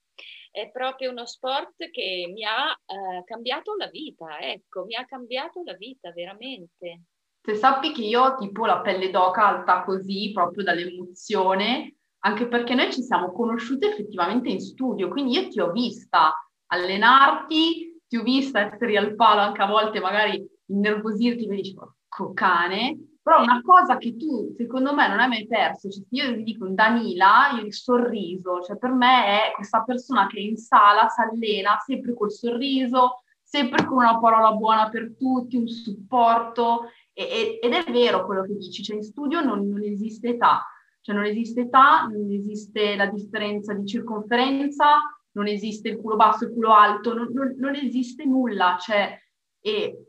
è 0.56 0.72
proprio 0.72 1.12
uno 1.12 1.26
sport 1.26 1.90
che 1.92 2.32
mi 2.32 2.46
ha 2.46 2.72
uh, 2.72 3.24
cambiato 3.26 3.76
la 3.76 3.88
vita, 3.88 4.40
ecco, 4.40 4.86
mi 4.86 4.96
ha 4.96 5.06
cambiato 5.06 5.62
la 5.66 5.74
vita 5.74 6.12
veramente. 6.14 7.02
Se 7.42 7.56
sappi 7.56 7.92
che 7.92 8.04
io 8.04 8.24
ho 8.24 8.38
tipo 8.38 8.66
la 8.66 8.80
pelle 8.80 9.12
d'oca 9.12 9.46
alta 9.46 9.84
così, 9.84 10.32
proprio 10.34 10.64
dall'emozione, 10.64 11.98
anche 12.20 12.48
perché 12.48 12.74
noi 12.74 12.92
ci 12.92 13.04
siamo 13.04 13.34
conosciute 13.34 13.92
effettivamente 13.92 14.48
in 14.48 14.62
studio, 14.62 15.10
quindi 15.10 15.38
io 15.38 15.50
ti 15.50 15.60
ho 15.60 15.72
vista 15.72 16.34
allenarti, 16.68 18.02
ti 18.08 18.16
ho 18.16 18.24
vista 18.24 18.62
essere 18.62 18.98
al 18.98 19.14
palo 19.16 19.42
anche 19.42 19.62
a 19.62 19.68
volte 19.68 20.00
magari 20.00 20.44
innervosirti, 20.68 21.48
mi 21.48 21.58
dici, 21.58 21.76
porco 22.16 22.34
cane, 22.34 23.18
però 23.22 23.42
una 23.42 23.62
cosa 23.62 23.98
che 23.98 24.16
tu, 24.16 24.54
secondo 24.56 24.94
me, 24.94 25.08
non 25.08 25.20
hai 25.20 25.28
mai 25.28 25.48
perso, 25.48 25.90
cioè 25.90 26.04
io 26.10 26.34
ti 26.36 26.44
dico 26.44 26.68
Danila, 26.68 27.52
io 27.58 27.66
il 27.66 27.74
sorriso, 27.74 28.62
cioè 28.62 28.78
per 28.78 28.92
me 28.92 29.26
è 29.26 29.52
questa 29.54 29.84
persona 29.84 30.28
che 30.28 30.40
in 30.40 30.56
sala 30.58 31.08
si 31.10 31.22
allena 31.22 31.78
sempre 31.84 32.14
col 32.14 32.32
sorriso, 32.32 33.24
sempre 33.42 33.86
con 33.86 33.98
una 33.98 34.20
parola 34.20 34.54
buona 34.54 34.90
per 34.90 35.16
tutti, 35.18 35.58
un 35.58 35.68
supporto, 35.68 36.92
e, 37.14 37.60
ed 37.62 37.74
è 37.74 37.92
vero 37.92 38.26
quello 38.26 38.44
che 38.44 38.56
dici, 38.56 38.84
cioè 38.84 38.98
in 38.98 39.04
studio 39.04 39.42
non, 39.42 39.68
non 39.68 39.84
esiste 39.84 40.30
età, 40.30 40.64
cioè 41.02 41.16
non 41.16 41.26
esiste 41.26 41.62
età, 41.62 42.08
non 42.08 42.32
esiste 42.32 42.96
la 42.96 43.08
differenza 43.08 43.74
di 43.74 43.86
circonferenza, 43.86 45.02
non 45.32 45.48
esiste 45.48 45.90
il 45.90 45.98
culo 45.98 46.16
basso 46.16 46.46
e 46.46 46.48
il 46.48 46.54
culo 46.54 46.74
alto, 46.74 47.14
non, 47.14 47.30
non, 47.34 47.56
non 47.58 47.76
esiste 47.76 48.26
nulla. 48.26 48.78
Cioè, 48.80 49.20
e, 49.60 50.05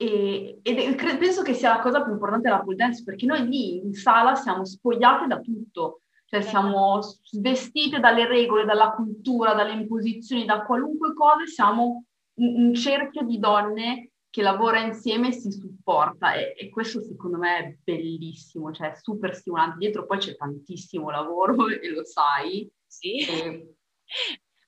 e, 0.00 0.60
e, 0.62 0.94
penso 1.18 1.42
che 1.42 1.54
sia 1.54 1.74
la 1.74 1.80
cosa 1.80 2.02
più 2.04 2.12
importante 2.12 2.48
della 2.48 2.62
pole 2.62 2.76
dance 2.76 3.02
perché 3.02 3.26
noi 3.26 3.48
lì 3.48 3.78
in 3.78 3.94
sala 3.94 4.36
siamo 4.36 4.64
spogliate 4.64 5.26
da 5.26 5.40
tutto, 5.40 6.02
cioè 6.26 6.40
siamo 6.40 7.00
svestite 7.00 7.98
dalle 7.98 8.28
regole, 8.28 8.64
dalla 8.64 8.92
cultura, 8.92 9.54
dalle 9.54 9.72
imposizioni, 9.72 10.44
da 10.44 10.62
qualunque 10.62 11.14
cosa, 11.14 11.44
siamo 11.46 12.04
un, 12.34 12.66
un 12.66 12.74
cerchio 12.74 13.24
di 13.24 13.40
donne 13.40 14.12
che 14.30 14.42
lavora 14.42 14.78
insieme 14.78 15.28
e 15.28 15.32
si 15.32 15.50
supporta 15.50 16.34
e, 16.34 16.54
e, 16.56 16.68
questo 16.70 17.02
secondo 17.02 17.38
me 17.38 17.58
è 17.58 17.76
bellissimo, 17.82 18.70
cioè 18.72 18.92
è 18.92 18.96
super 18.96 19.34
stimolante. 19.34 19.78
Dietro 19.78 20.06
poi 20.06 20.18
c'è 20.18 20.36
tantissimo 20.36 21.10
lavoro 21.10 21.66
e 21.74 21.90
lo 21.90 22.04
sai. 22.04 22.70
Sì. 22.86 23.16
E, 23.18 23.74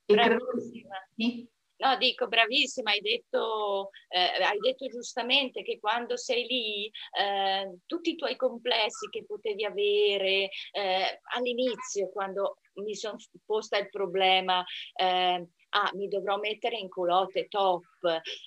e 0.07 0.15
credo 0.15 0.45
sì. 0.59 1.49
No, 1.81 1.97
dico, 1.97 2.29
bravissima, 2.29 2.91
hai 2.91 3.01
detto, 3.01 3.89
eh, 4.09 4.43
hai 4.45 4.59
detto 4.59 4.87
giustamente 4.89 5.63
che 5.63 5.79
quando 5.81 6.15
sei 6.19 6.45
lì, 6.47 6.91
eh, 7.19 7.79
tutti 7.87 8.11
i 8.11 8.17
tuoi 8.17 8.37
complessi 8.37 9.09
che 9.09 9.25
potevi 9.25 9.65
avere 9.65 10.51
eh, 10.73 11.21
all'inizio, 11.35 12.11
quando 12.11 12.59
mi 12.75 12.95
sono 12.95 13.17
posta 13.47 13.79
il 13.79 13.89
problema, 13.89 14.63
eh, 14.95 15.49
ah, 15.71 15.91
mi 15.95 16.09
dovrò 16.09 16.37
mettere 16.37 16.77
in 16.77 16.91
culotte 16.91 17.49
top, 17.49 17.83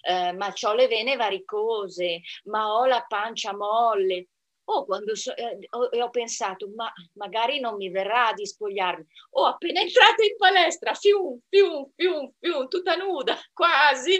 eh, 0.08 0.32
ma 0.34 0.54
ho 0.68 0.74
le 0.76 0.88
vene 0.88 1.16
varicose, 1.16 2.20
ma 2.46 2.72
ho 2.72 2.86
la 2.86 3.04
pancia 3.08 3.56
molle. 3.56 4.28
Oh, 4.66 4.86
quando 4.86 5.16
so, 5.16 5.36
eh, 5.36 5.58
ho, 5.72 5.90
ho, 6.02 6.10
pensato, 6.10 6.70
ma 6.76 6.92
magari 7.14 7.60
non 7.60 7.76
mi 7.76 7.90
verrà 7.90 8.32
di 8.34 8.46
spogliarmi. 8.46 9.06
Oh, 9.32 9.46
appena 9.46 9.82
entrata 9.82 10.24
in 10.24 10.38
palestra, 10.38 10.94
fium, 10.94 11.40
fium, 11.50 11.92
fium, 11.96 12.32
fium, 12.40 12.68
tutta 12.70 12.96
nuda, 12.96 13.38
quasi, 13.54 14.20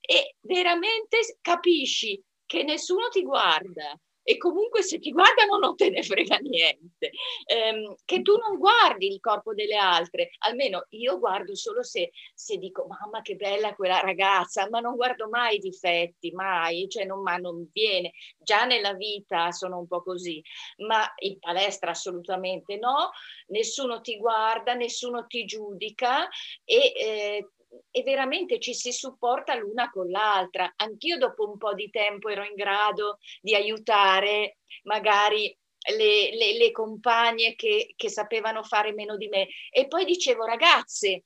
e 0.00 0.36
veramente 0.40 1.18
capisci 1.40 2.22
che 2.46 2.62
nessuno 2.62 3.08
ti 3.08 3.22
guarda, 3.22 3.98
e 4.30 4.36
comunque 4.36 4.82
se 4.82 5.00
ti 5.00 5.10
guardano 5.10 5.58
non 5.58 5.74
te 5.74 5.90
ne 5.90 6.04
frega 6.04 6.36
niente. 6.36 7.10
Eh, 7.46 7.96
che 8.04 8.22
tu 8.22 8.36
non 8.36 8.58
guardi 8.58 9.08
il 9.08 9.18
corpo 9.18 9.54
delle 9.54 9.74
altre, 9.74 10.30
almeno 10.38 10.86
io 10.90 11.18
guardo 11.18 11.56
solo 11.56 11.82
se, 11.82 12.12
se, 12.32 12.56
dico 12.56 12.86
mamma 12.86 13.22
che 13.22 13.34
bella 13.34 13.74
quella 13.74 13.98
ragazza, 13.98 14.68
ma 14.70 14.78
non 14.78 14.94
guardo 14.94 15.28
mai 15.28 15.56
i 15.56 15.58
difetti, 15.58 16.30
mai, 16.30 16.88
cioè 16.88 17.06
non, 17.06 17.22
ma 17.22 17.38
non 17.38 17.68
viene. 17.72 18.12
Già 18.38 18.66
nella 18.66 18.94
vita 18.94 19.50
sono 19.50 19.78
un 19.80 19.88
po' 19.88 20.00
così, 20.00 20.40
ma 20.86 21.12
in 21.18 21.40
palestra 21.40 21.90
assolutamente 21.90 22.76
no, 22.76 23.10
nessuno 23.48 24.00
ti 24.00 24.16
guarda, 24.16 24.74
nessuno 24.74 25.26
ti 25.26 25.44
giudica. 25.44 26.28
E 26.64 26.92
eh, 26.94 27.48
e 27.90 28.02
veramente 28.02 28.58
ci 28.58 28.74
si 28.74 28.92
supporta 28.92 29.54
l'una 29.54 29.90
con 29.90 30.08
l'altra. 30.08 30.72
Anch'io 30.76 31.18
dopo 31.18 31.48
un 31.48 31.56
po' 31.58 31.74
di 31.74 31.90
tempo 31.90 32.28
ero 32.28 32.44
in 32.44 32.54
grado 32.54 33.18
di 33.40 33.54
aiutare 33.54 34.58
magari 34.84 35.56
le, 35.96 36.34
le, 36.36 36.58
le 36.58 36.70
compagne 36.72 37.54
che, 37.54 37.94
che 37.96 38.08
sapevano 38.08 38.62
fare 38.62 38.92
meno 38.92 39.16
di 39.16 39.28
me 39.28 39.48
e 39.70 39.86
poi 39.86 40.04
dicevo 40.04 40.44
ragazze, 40.44 41.24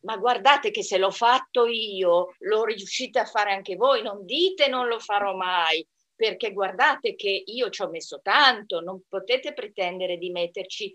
ma 0.00 0.16
guardate 0.16 0.70
che 0.70 0.82
se 0.82 0.98
l'ho 0.98 1.10
fatto 1.10 1.66
io, 1.66 2.34
lo 2.38 2.64
riuscite 2.64 3.18
a 3.18 3.24
fare 3.24 3.52
anche 3.52 3.74
voi, 3.74 4.02
non 4.02 4.24
dite 4.24 4.68
non 4.68 4.86
lo 4.86 5.00
farò 5.00 5.34
mai, 5.34 5.86
perché 6.14 6.52
guardate 6.52 7.16
che 7.16 7.42
io 7.44 7.68
ci 7.70 7.82
ho 7.82 7.88
messo 7.88 8.20
tanto, 8.22 8.80
non 8.80 9.02
potete 9.08 9.52
pretendere 9.52 10.16
di 10.16 10.30
metterci 10.30 10.94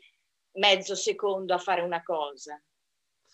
mezzo 0.53 0.96
secondo 0.96 1.53
a 1.53 1.58
fare 1.58 1.81
una 1.81 2.01
cosa. 2.01 2.62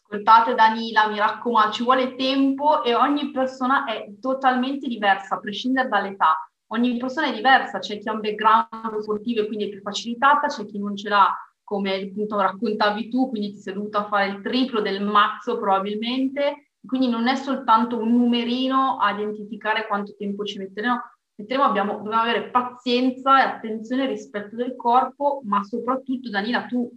Ascoltate 0.10 0.56
Danila, 0.56 1.10
mi 1.10 1.18
raccomando, 1.18 1.74
ci 1.74 1.84
vuole 1.84 2.16
tempo 2.16 2.82
e 2.82 2.96
ogni 2.96 3.30
persona 3.32 3.84
è 3.84 4.08
totalmente 4.22 4.88
diversa, 4.88 5.36
a 5.36 5.40
prescindere 5.40 5.90
dall'età. 5.90 6.50
Ogni 6.68 6.96
persona 6.96 7.28
è 7.28 7.34
diversa, 7.34 7.80
c'è 7.80 7.98
chi 7.98 8.08
ha 8.08 8.14
un 8.14 8.22
background 8.22 9.00
sportivo 9.00 9.42
e 9.42 9.48
quindi 9.48 9.66
è 9.66 9.70
più 9.70 9.82
facilitata, 9.82 10.48
c'è 10.48 10.66
chi 10.66 10.80
non 10.80 10.96
ce 10.96 11.10
l'ha, 11.10 11.30
come 11.62 11.96
appunto 11.96 12.40
raccontavi 12.40 13.10
tu, 13.10 13.28
quindi 13.28 13.52
ti 13.52 13.58
sei 13.58 13.74
dovuta 13.74 14.08
fare 14.08 14.28
il 14.28 14.42
triplo 14.42 14.80
del 14.80 15.04
mazzo 15.04 15.58
probabilmente. 15.58 16.70
Quindi 16.86 17.10
non 17.10 17.28
è 17.28 17.36
soltanto 17.36 18.00
un 18.00 18.16
numerino 18.16 19.00
a 19.02 19.12
identificare 19.12 19.88
quanto 19.88 20.16
tempo 20.18 20.46
ci 20.46 20.58
metteremo, 20.58 21.02
metteremo 21.36 21.66
abbiamo, 21.66 21.98
dobbiamo 21.98 22.22
avere 22.22 22.50
pazienza 22.50 23.42
e 23.42 23.46
attenzione 23.46 24.06
rispetto 24.06 24.56
del 24.56 24.78
corpo, 24.78 25.42
ma 25.44 25.62
soprattutto 25.66 26.30
Danila 26.30 26.66
tu 26.66 26.90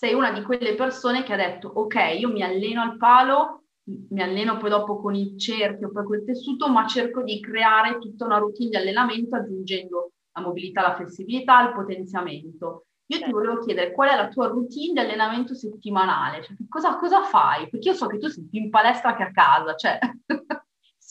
sei 0.00 0.14
una 0.14 0.32
di 0.32 0.42
quelle 0.42 0.74
persone 0.76 1.22
che 1.24 1.34
ha 1.34 1.36
detto 1.36 1.68
ok, 1.68 2.16
io 2.18 2.32
mi 2.32 2.42
alleno 2.42 2.80
al 2.80 2.96
palo, 2.96 3.64
mi 3.84 4.22
alleno 4.22 4.56
poi 4.56 4.70
dopo 4.70 4.98
con 4.98 5.14
il 5.14 5.38
cerchio, 5.38 5.90
poi 5.92 6.04
col 6.04 6.24
tessuto, 6.24 6.70
ma 6.70 6.86
cerco 6.86 7.22
di 7.22 7.38
creare 7.38 7.98
tutta 7.98 8.24
una 8.24 8.38
routine 8.38 8.70
di 8.70 8.76
allenamento 8.76 9.36
aggiungendo 9.36 10.12
la 10.32 10.40
mobilità, 10.40 10.80
la 10.80 10.94
flessibilità, 10.94 11.60
il 11.66 11.74
potenziamento. 11.74 12.86
Io 13.08 13.18
ti 13.18 13.30
volevo 13.30 13.58
chiedere 13.58 13.92
qual 13.92 14.08
è 14.08 14.16
la 14.16 14.28
tua 14.28 14.46
routine 14.46 14.94
di 14.94 15.00
allenamento 15.00 15.54
settimanale, 15.54 16.44
cioè, 16.44 16.56
cosa, 16.66 16.96
cosa 16.96 17.24
fai? 17.24 17.68
Perché 17.68 17.90
io 17.90 17.94
so 17.94 18.06
che 18.06 18.16
tu 18.16 18.28
sei 18.28 18.48
più 18.48 18.58
in 18.58 18.70
palestra 18.70 19.14
che 19.14 19.24
a 19.24 19.30
casa, 19.30 19.74
cioè... 19.74 19.98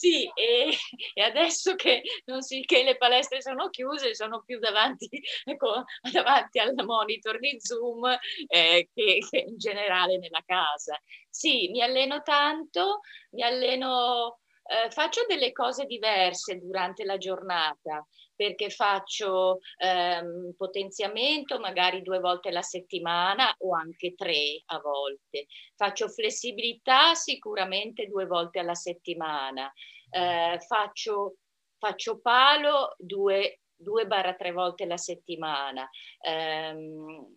Sì, 0.00 0.24
e, 0.34 0.70
e, 1.12 1.22
adesso 1.22 1.74
che, 1.74 2.00
si, 2.38 2.62
che, 2.64 2.82
le 2.84 2.96
palestre 2.96 3.42
sono 3.42 3.68
chiuse, 3.68 4.14
sono 4.14 4.42
più 4.42 4.58
davanti, 4.58 5.06
ecco, 5.44 5.84
davanti 6.10 6.58
al 6.58 6.72
monitor 6.74 7.38
di 7.38 7.60
Zoom 7.60 8.06
eh, 8.46 8.88
che, 8.94 9.18
che, 9.28 9.38
in 9.46 9.58
generale 9.58 10.16
nella 10.16 10.42
casa. 10.46 10.98
Sì, 11.28 11.68
mi 11.68 11.82
alleno 11.82 12.22
tanto, 12.22 13.00
mi 13.32 13.42
alleno, 13.42 14.38
eh, 14.64 14.90
faccio 14.90 15.26
delle 15.28 15.52
cose 15.52 15.84
diverse 15.84 16.56
durante 16.56 17.04
la 17.04 17.18
giornata 17.18 18.02
perché 18.40 18.70
faccio 18.70 19.58
ehm, 19.76 20.54
potenziamento 20.56 21.60
magari 21.60 22.00
due 22.00 22.20
volte 22.20 22.48
alla 22.48 22.62
settimana 22.62 23.54
o 23.58 23.74
anche 23.74 24.14
tre 24.14 24.62
a 24.64 24.80
volte. 24.80 25.44
Faccio 25.76 26.08
flessibilità 26.08 27.14
sicuramente 27.14 28.06
due 28.06 28.24
volte 28.24 28.58
alla 28.58 28.74
settimana. 28.74 29.70
Eh, 30.08 30.58
faccio, 30.66 31.34
faccio 31.76 32.18
palo 32.22 32.94
due, 32.96 33.60
due 33.76 34.06
barra 34.06 34.32
tre 34.32 34.52
volte 34.52 34.84
alla 34.84 34.96
settimana. 34.96 35.86
Um, 36.26 37.36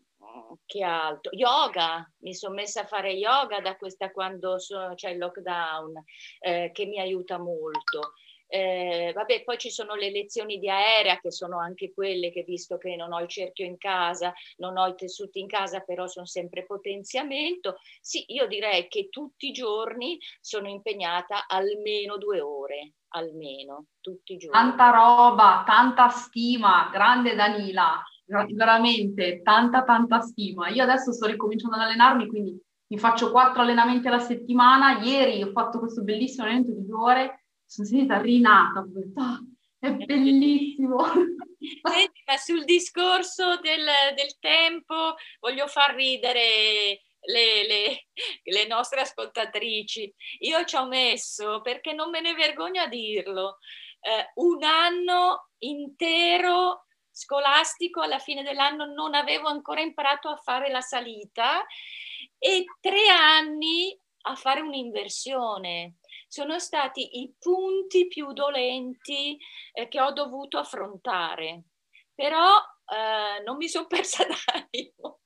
che 0.65 0.83
altro? 0.83 1.33
Yoga, 1.35 2.09
mi 2.19 2.33
sono 2.33 2.53
messa 2.53 2.83
a 2.83 2.85
fare 2.85 3.11
yoga 3.11 3.59
da 3.59 3.75
questa 3.75 4.09
quando 4.09 4.55
c'è 4.95 5.09
il 5.09 5.17
lockdown, 5.17 6.01
eh, 6.39 6.71
che 6.71 6.85
mi 6.85 6.97
aiuta 6.97 7.37
molto. 7.37 8.13
Eh, 8.55 9.11
vabbè, 9.15 9.43
poi 9.43 9.57
ci 9.57 9.71
sono 9.71 9.95
le 9.95 10.11
lezioni 10.11 10.59
di 10.59 10.69
aerea 10.69 11.17
che 11.19 11.31
sono 11.31 11.57
anche 11.57 11.91
quelle 11.91 12.31
che 12.31 12.43
visto 12.43 12.77
che 12.77 12.95
non 12.95 13.11
ho 13.11 13.19
il 13.19 13.27
cerchio 13.27 13.65
in 13.65 13.79
casa, 13.79 14.31
non 14.57 14.77
ho 14.77 14.85
i 14.85 14.93
tessuti 14.93 15.39
in 15.39 15.47
casa, 15.47 15.79
però 15.79 16.05
sono 16.05 16.27
sempre 16.27 16.63
potenziamento. 16.63 17.77
Sì, 17.99 18.25
io 18.27 18.45
direi 18.45 18.87
che 18.89 19.09
tutti 19.09 19.47
i 19.47 19.51
giorni 19.53 20.19
sono 20.39 20.69
impegnata 20.69 21.47
almeno 21.47 22.19
due 22.19 22.41
ore, 22.41 22.91
almeno, 23.15 23.87
tutti 23.99 24.33
i 24.33 24.37
giorni. 24.37 24.55
Tanta 24.55 24.91
roba, 24.91 25.63
tanta 25.65 26.09
stima, 26.09 26.91
grande 26.93 27.33
Danila, 27.33 28.03
veramente 28.53 29.41
tanta 29.41 29.81
tanta 29.81 30.21
stima. 30.21 30.69
Io 30.69 30.83
adesso 30.83 31.11
sto 31.11 31.25
ricominciando 31.25 31.75
ad 31.75 31.81
allenarmi, 31.81 32.27
quindi 32.27 32.55
mi 32.85 32.99
faccio 32.99 33.31
quattro 33.31 33.63
allenamenti 33.63 34.07
alla 34.07 34.19
settimana. 34.19 35.01
Ieri 35.01 35.41
ho 35.41 35.49
fatto 35.49 35.79
questo 35.79 36.03
bellissimo 36.03 36.43
allenamento 36.43 36.79
di 36.79 36.85
due 36.85 36.99
ore 36.99 37.42
sono 37.65 37.87
sentita 37.87 38.21
rinata, 38.21 38.79
ho 38.79 38.85
detto, 38.87 39.21
oh, 39.21 39.39
è 39.79 39.91
bellissimo. 39.91 41.03
Senti, 41.83 42.23
ma 42.25 42.37
sul 42.37 42.63
discorso 42.65 43.57
del, 43.59 43.85
del 44.15 44.37
tempo 44.39 45.15
voglio 45.39 45.67
far 45.67 45.95
ridere 45.95 47.01
le, 47.25 47.67
le, 47.67 48.07
le, 48.43 48.67
nostre 48.67 49.01
ascoltatrici. 49.01 50.13
Io 50.39 50.63
ci 50.65 50.75
ho 50.75 50.85
messo, 50.85 51.61
perché 51.61 51.93
non 51.93 52.09
me 52.09 52.21
ne 52.21 52.33
vergogno 52.33 52.81
a 52.81 52.87
dirlo, 52.87 53.59
eh, 54.01 54.31
un 54.35 54.63
anno 54.63 55.49
intero 55.59 56.85
scolastico, 57.09 58.01
alla 58.01 58.19
fine 58.19 58.43
dell'anno 58.43 58.85
non 58.85 59.13
avevo 59.13 59.47
ancora 59.47 59.81
imparato 59.81 60.29
a 60.29 60.37
fare 60.37 60.69
la 60.69 60.81
salita 60.81 61.65
e 62.37 62.65
tre 62.79 63.07
anni 63.09 63.97
a 64.25 64.35
fare 64.35 64.61
un'inversione. 64.61 65.95
Sono 66.33 66.57
stati 66.57 67.21
i 67.21 67.31
punti 67.37 68.07
più 68.07 68.33
dolenti 68.33 69.37
eh, 69.71 69.87
che 69.87 70.01
ho 70.01 70.11
dovuto 70.13 70.57
affrontare, 70.57 71.65
però 72.11 72.55
eh, 72.87 73.43
non 73.43 73.55
mi 73.57 73.67
sono 73.69 73.85
persa 73.85 74.25
d'animo. 74.25 75.19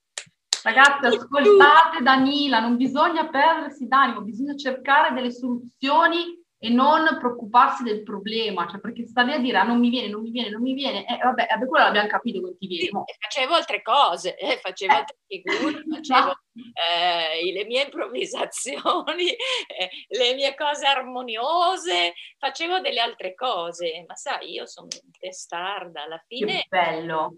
Ragazzi, 0.63 1.05
ascoltate 1.05 2.01
Danila, 2.01 2.59
non 2.59 2.75
bisogna 2.75 3.25
perdersi 3.29 3.87
d'animo, 3.87 4.19
bisogna 4.19 4.57
cercare 4.57 5.13
delle 5.13 5.31
soluzioni 5.31 6.43
e 6.59 6.69
non 6.69 7.17
preoccuparsi 7.19 7.83
del 7.83 8.01
problema, 8.01 8.67
cioè 8.67 8.79
perché 8.79 9.05
sta 9.05 9.21
lì 9.21 9.33
a 9.33 9.37
dire 9.37 9.57
ah, 9.57 9.63
non 9.63 9.79
mi 9.79 9.89
viene, 9.89 10.09
non 10.09 10.21
mi 10.21 10.31
viene, 10.31 10.49
non 10.49 10.61
mi 10.61 10.73
viene, 10.73 11.05
eh, 11.05 11.17
vabbè, 11.17 11.47
vabbè 11.49 11.65
quello 11.67 11.85
l'abbiamo 11.85 12.07
capito 12.07 12.41
che 12.41 12.57
ti 12.57 12.67
viene. 12.67 13.03
Sì, 13.05 13.15
facevo 13.19 13.53
altre 13.53 13.81
cose, 13.83 14.35
eh, 14.35 14.57
facevo 14.57 14.91
eh. 14.91 14.95
altre 14.95 15.17
figure, 15.27 15.83
facevo 15.93 16.31
eh, 16.73 17.51
le 17.51 17.65
mie 17.65 17.83
improvvisazioni, 17.83 19.29
eh, 19.67 19.89
le 20.07 20.33
mie 20.33 20.55
cose 20.55 20.85
armoniose, 20.87 22.13
facevo 22.39 22.79
delle 22.79 23.01
altre 23.01 23.35
cose, 23.35 24.03
ma 24.07 24.15
sai, 24.15 24.51
io 24.51 24.65
sono 24.65 24.87
testarda, 25.19 26.03
alla 26.03 26.23
fine... 26.25 26.61
Che 26.61 26.67
bello! 26.69 27.35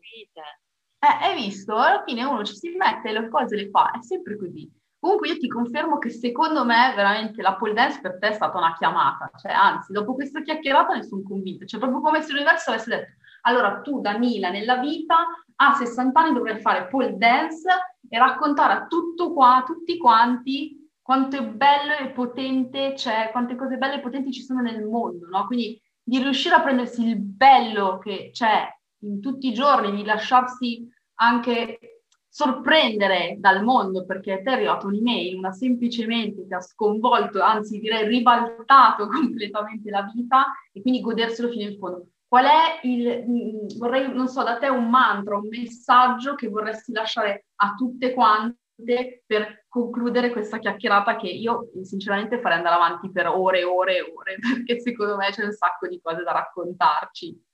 Eh, 1.02 1.08
hai 1.26 1.36
visto? 1.36 1.76
Alla 1.76 2.04
fine 2.06 2.24
uno 2.24 2.44
ci 2.44 2.56
si 2.56 2.70
mette, 2.70 3.12
le 3.12 3.30
cose 3.30 3.56
le 3.56 3.70
fa, 3.70 3.92
è 3.92 4.02
sempre 4.02 4.38
così. 4.38 4.70
Comunque 5.00 5.30
io 5.30 5.38
ti 5.38 5.48
confermo 5.48 5.98
che 5.98 6.10
secondo 6.10 6.66
me 6.66 6.94
veramente 6.96 7.42
la 7.42 7.56
pole 7.56 7.74
dance 7.74 8.02
per 8.02 8.18
te 8.20 8.30
è 8.30 8.34
stata 8.34 8.58
una 8.58 8.76
chiamata, 8.78 9.32
cioè 9.38 9.52
anzi 9.52 9.94
dopo 9.94 10.14
questa 10.14 10.42
chiacchierata 10.42 10.94
ne 10.94 11.04
sono 11.04 11.24
convinta, 11.24 11.66
cioè 11.66 11.80
proprio 11.80 12.02
come 12.02 12.22
se 12.22 12.34
l'universo 12.34 12.72
avesse 12.72 12.90
detto 12.90 13.14
allora 13.42 13.80
tu 13.80 14.02
Danila 14.02 14.50
nella 14.50 14.78
vita 14.78 15.16
a 15.56 15.74
60 15.74 16.20
anni 16.20 16.34
dovrai 16.34 16.60
fare 16.60 16.88
pole 16.88 17.16
dance 17.18 17.70
e 18.10 18.18
raccontare 18.18 18.74
a 18.74 18.88
tutto 18.88 19.34
qua, 19.34 19.64
tutti 19.66 19.98
quanti 19.98 20.80
quanto 21.10 21.38
è 21.38 21.44
bello 21.44 21.98
e 22.00 22.12
potente 22.12 22.94
c'è, 22.94 23.30
quante 23.32 23.56
cose 23.56 23.78
belle 23.78 23.96
e 23.96 24.00
potenti 24.00 24.32
ci 24.32 24.44
sono 24.44 24.62
nel 24.62 24.86
mondo, 24.86 25.26
no? 25.26 25.48
Quindi 25.48 25.82
di 26.04 26.20
riuscire 26.20 26.54
a 26.54 26.62
prendersi 26.62 27.04
il 27.04 27.18
bello 27.18 27.98
che 27.98 28.30
c'è 28.32 28.72
in 29.06 29.20
tutti 29.20 29.48
i 29.48 29.54
giorni, 29.54 29.96
di 29.96 30.04
lasciarsi 30.04 30.88
anche 31.16 31.99
sorprendere 32.40 33.36
dal 33.38 33.66
mondo 33.66 34.06
perché 34.06 34.42
ti 34.42 34.48
è 34.48 34.54
arrivata 34.54 34.88
un'email, 34.88 35.38
una 35.38 35.52
semplicemente 35.52 36.48
ti 36.48 36.54
ha 36.54 36.62
sconvolto, 36.62 37.42
anzi 37.42 37.80
direi 37.80 38.08
ribaltato 38.08 39.08
completamente 39.12 39.90
la 39.90 40.10
vita 40.14 40.46
e 40.72 40.82
quindi 40.82 41.02
goderselo 41.02 41.50
fino 41.50 41.70
in 41.70 41.78
fondo. 41.78 42.08
Qual 42.26 42.46
è 42.46 42.80
il, 42.88 43.26
mm, 43.28 43.78
vorrei, 43.78 44.14
non 44.14 44.30
so, 44.30 44.44
da 44.44 44.58
te 44.58 44.70
un 44.70 44.90
mantra, 44.90 45.36
un 45.36 45.50
messaggio 45.50 46.36
che 46.36 46.48
vorresti 46.48 46.94
lasciare 46.94 47.48
a 47.56 47.74
tutte 47.76 48.14
quante 48.14 49.24
per 49.26 49.66
concludere 49.68 50.32
questa 50.32 50.60
chiacchierata 50.60 51.18
che 51.18 51.28
io 51.28 51.70
sinceramente 51.84 52.40
farei 52.40 52.60
andare 52.60 52.76
avanti 52.76 53.12
per 53.12 53.28
ore 53.28 53.60
e 53.60 53.64
ore 53.66 53.98
e 53.98 54.14
ore 54.16 54.38
perché 54.40 54.80
secondo 54.80 55.18
me 55.18 55.30
c'è 55.32 55.44
un 55.44 55.52
sacco 55.52 55.90
di 55.90 56.00
cose 56.02 56.24
da 56.24 56.32
raccontarci. 56.32 57.49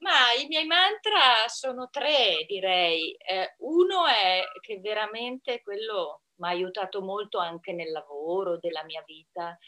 Ma 0.00 0.32
i 0.40 0.46
miei 0.46 0.64
mantra 0.64 1.48
sono 1.48 1.88
tre, 1.90 2.44
direi. 2.46 3.12
Eh, 3.14 3.54
uno 3.58 4.06
è 4.06 4.42
che 4.60 4.78
veramente 4.80 5.60
quello 5.62 6.22
mi 6.36 6.46
ha 6.46 6.50
aiutato 6.50 7.00
molto 7.02 7.38
anche 7.38 7.72
nel 7.72 7.90
lavoro 7.90 8.58
della 8.58 8.84
mia 8.84 9.02
vita, 9.04 9.58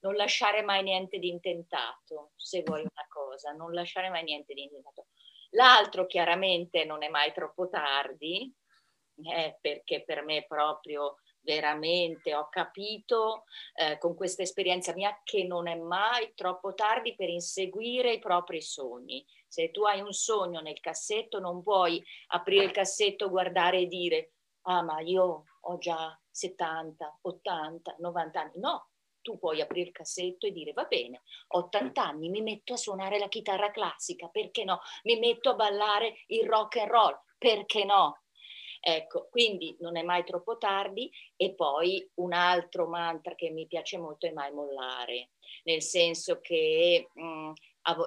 non 0.00 0.14
lasciare 0.14 0.62
mai 0.62 0.82
niente 0.82 1.18
di 1.18 1.28
intentato, 1.28 2.32
se 2.36 2.62
vuoi 2.64 2.80
una 2.80 3.06
cosa, 3.08 3.52
non 3.52 3.72
lasciare 3.72 4.10
mai 4.10 4.24
niente 4.24 4.52
di 4.52 4.62
intentato. 4.62 5.06
L'altro 5.52 6.06
chiaramente 6.06 6.84
non 6.84 7.02
è 7.02 7.08
mai 7.08 7.32
troppo 7.32 7.68
tardi, 7.70 8.52
eh, 9.24 9.56
perché 9.60 10.04
per 10.04 10.22
me 10.22 10.44
proprio 10.46 11.16
veramente 11.48 12.34
ho 12.34 12.50
capito 12.50 13.44
eh, 13.74 13.96
con 13.96 14.14
questa 14.14 14.42
esperienza 14.42 14.92
mia 14.92 15.18
che 15.24 15.44
non 15.44 15.66
è 15.66 15.76
mai 15.76 16.34
troppo 16.34 16.74
tardi 16.74 17.14
per 17.14 17.30
inseguire 17.30 18.12
i 18.12 18.18
propri 18.18 18.60
sogni. 18.60 19.24
Se 19.46 19.70
tu 19.70 19.84
hai 19.84 20.02
un 20.02 20.12
sogno 20.12 20.60
nel 20.60 20.78
cassetto, 20.78 21.40
non 21.40 21.62
puoi 21.62 22.04
aprire 22.28 22.64
il 22.64 22.70
cassetto, 22.70 23.30
guardare 23.30 23.78
e 23.78 23.86
dire, 23.86 24.32
ah 24.66 24.82
ma 24.82 25.00
io 25.00 25.44
ho 25.58 25.78
già 25.78 26.14
70, 26.30 27.20
80, 27.22 27.96
90 27.98 28.40
anni. 28.40 28.52
No, 28.56 28.90
tu 29.22 29.38
puoi 29.38 29.62
aprire 29.62 29.86
il 29.88 29.94
cassetto 29.94 30.46
e 30.46 30.52
dire 30.52 30.72
va 30.74 30.84
bene, 30.84 31.22
ho 31.48 31.60
80 31.60 32.02
anni, 32.02 32.28
mi 32.28 32.42
metto 32.42 32.74
a 32.74 32.76
suonare 32.76 33.18
la 33.18 33.28
chitarra 33.28 33.70
classica, 33.70 34.28
perché 34.28 34.64
no? 34.64 34.80
Mi 35.04 35.18
metto 35.18 35.48
a 35.48 35.54
ballare 35.54 36.24
il 36.26 36.46
rock 36.46 36.76
and 36.76 36.90
roll, 36.90 37.18
perché 37.38 37.84
no? 37.84 38.20
Ecco, 38.90 39.28
quindi 39.30 39.76
non 39.80 39.98
è 39.98 40.02
mai 40.02 40.24
troppo 40.24 40.56
tardi 40.56 41.12
e 41.36 41.52
poi 41.52 42.10
un 42.14 42.32
altro 42.32 42.86
mantra 42.88 43.34
che 43.34 43.50
mi 43.50 43.66
piace 43.66 43.98
molto 43.98 44.26
è 44.26 44.30
mai 44.30 44.50
mollare, 44.50 45.32
nel 45.64 45.82
senso 45.82 46.40
che 46.40 47.10
mh, 47.12 47.22
mm, 47.22 47.52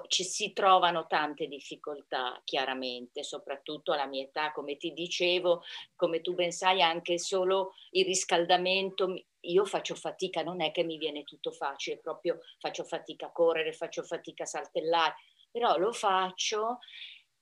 ci 0.08 0.24
si 0.24 0.52
trovano 0.52 1.06
tante 1.06 1.46
difficoltà, 1.46 2.40
chiaramente, 2.42 3.22
soprattutto 3.22 3.92
alla 3.92 4.06
mia 4.06 4.24
età, 4.24 4.50
come 4.50 4.76
ti 4.76 4.92
dicevo, 4.92 5.62
come 5.94 6.20
tu 6.20 6.34
ben 6.34 6.50
sai, 6.50 6.82
anche 6.82 7.16
solo 7.16 7.74
il 7.90 8.04
riscaldamento, 8.04 9.22
io 9.42 9.64
faccio 9.64 9.94
fatica, 9.94 10.42
non 10.42 10.60
è 10.60 10.72
che 10.72 10.82
mi 10.82 10.98
viene 10.98 11.22
tutto 11.22 11.52
facile, 11.52 11.98
proprio 11.98 12.40
faccio 12.58 12.82
fatica 12.82 13.26
a 13.26 13.32
correre, 13.32 13.72
faccio 13.72 14.02
fatica 14.02 14.42
a 14.42 14.46
saltellare, 14.46 15.14
però 15.48 15.76
lo 15.76 15.92
faccio 15.92 16.78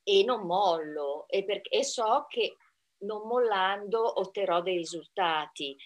e 0.03 0.25
non 0.25 0.43
mollo. 0.43 1.27
E, 1.29 1.43
per, 1.45 1.63
e 1.71 1.85
so 1.85 2.27
che 2.29 2.57
non 3.01 3.27
mollando 3.27 4.21
otterrò 4.21 4.63
dei 4.63 4.77
risultati. 4.77 5.77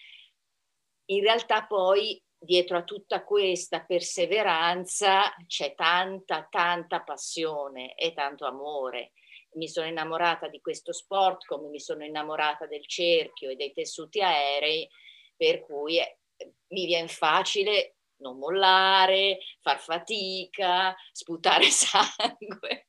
In 1.09 1.21
realtà 1.21 1.65
poi 1.65 2.21
dietro 2.37 2.77
a 2.77 2.83
tutta 2.83 3.23
questa 3.23 3.83
perseveranza 3.83 5.33
c'è 5.47 5.73
tanta, 5.75 6.47
tanta 6.49 7.01
passione 7.01 7.95
e 7.95 8.13
tanto 8.13 8.45
amore. 8.45 9.13
Mi 9.55 9.67
sono 9.67 9.87
innamorata 9.87 10.47
di 10.47 10.59
questo 10.59 10.91
sport 10.93 11.45
come 11.45 11.69
mi 11.69 11.79
sono 11.79 12.03
innamorata 12.03 12.67
del 12.67 12.85
cerchio 12.87 13.49
e 13.49 13.55
dei 13.55 13.71
tessuti 13.71 14.21
aerei, 14.21 14.87
per 15.35 15.61
cui 15.61 15.99
eh, 15.99 16.17
mi 16.67 16.85
viene 16.85 17.07
facile 17.07 17.95
non 18.17 18.37
mollare, 18.37 19.39
far 19.61 19.79
fatica, 19.79 20.95
sputare 21.11 21.65
sangue. 21.71 22.87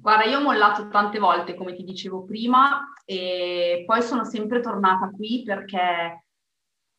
Guarda, 0.00 0.24
io 0.24 0.38
ho 0.38 0.42
mollato 0.42 0.88
tante 0.88 1.18
volte, 1.18 1.54
come 1.54 1.74
ti 1.74 1.82
dicevo 1.82 2.24
prima, 2.24 2.92
e 3.04 3.82
poi 3.84 4.00
sono 4.02 4.24
sempre 4.24 4.60
tornata 4.60 5.10
qui 5.10 5.42
perché 5.44 6.24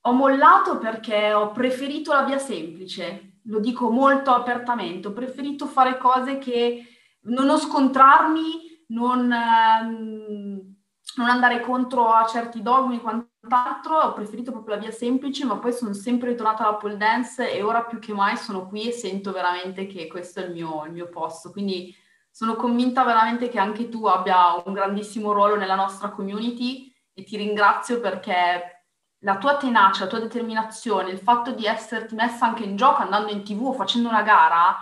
ho 0.01 0.11
mollato 0.11 0.77
perché 0.77 1.33
ho 1.33 1.51
preferito 1.51 2.11
la 2.11 2.23
via 2.23 2.39
semplice, 2.39 3.39
lo 3.45 3.59
dico 3.59 3.89
molto 3.89 4.31
apertamente, 4.31 5.07
ho 5.07 5.13
preferito 5.13 5.65
fare 5.65 5.97
cose 5.97 6.37
che 6.39 6.83
non 7.21 7.57
scontrarmi, 7.57 8.85
non, 8.87 9.31
ehm, 9.31 10.75
non 11.15 11.29
andare 11.29 11.61
contro 11.61 12.11
a 12.11 12.25
certi 12.25 12.61
dogmi 12.61 12.97
e 12.97 13.01
quant'altro, 13.01 13.97
ho 13.97 14.13
preferito 14.13 14.51
proprio 14.51 14.75
la 14.75 14.81
via 14.81 14.91
semplice, 14.91 15.45
ma 15.45 15.57
poi 15.57 15.71
sono 15.73 15.93
sempre 15.93 16.29
ritornata 16.29 16.63
alla 16.67 16.77
pole 16.77 16.97
dance 16.97 17.51
e 17.51 17.61
ora 17.61 17.83
più 17.83 17.99
che 17.99 18.13
mai 18.13 18.35
sono 18.35 18.67
qui 18.67 18.87
e 18.87 18.91
sento 18.91 19.31
veramente 19.31 19.85
che 19.87 20.07
questo 20.07 20.41
è 20.41 20.45
il 20.45 20.51
mio, 20.51 20.85
il 20.85 20.91
mio 20.91 21.09
posto. 21.09 21.51
Quindi 21.51 21.93
sono 22.39 22.55
convinta 22.55 23.03
veramente 23.03 23.49
che 23.49 23.59
anche 23.59 23.89
tu 23.89 24.05
abbia 24.05 24.61
un 24.63 24.71
grandissimo 24.71 25.33
ruolo 25.33 25.57
nella 25.57 25.75
nostra 25.75 26.07
community 26.07 26.89
e 27.13 27.25
ti 27.25 27.35
ringrazio 27.35 27.99
perché 27.99 28.85
la 29.23 29.37
tua 29.37 29.57
tenacia, 29.57 30.05
la 30.05 30.09
tua 30.09 30.21
determinazione, 30.21 31.09
il 31.09 31.19
fatto 31.19 31.51
di 31.51 31.65
esserti 31.65 32.15
messa 32.15 32.45
anche 32.45 32.63
in 32.63 32.77
gioco 32.77 33.01
andando 33.01 33.33
in 33.33 33.43
tv 33.43 33.65
o 33.65 33.73
facendo 33.73 34.07
una 34.07 34.21
gara 34.21 34.77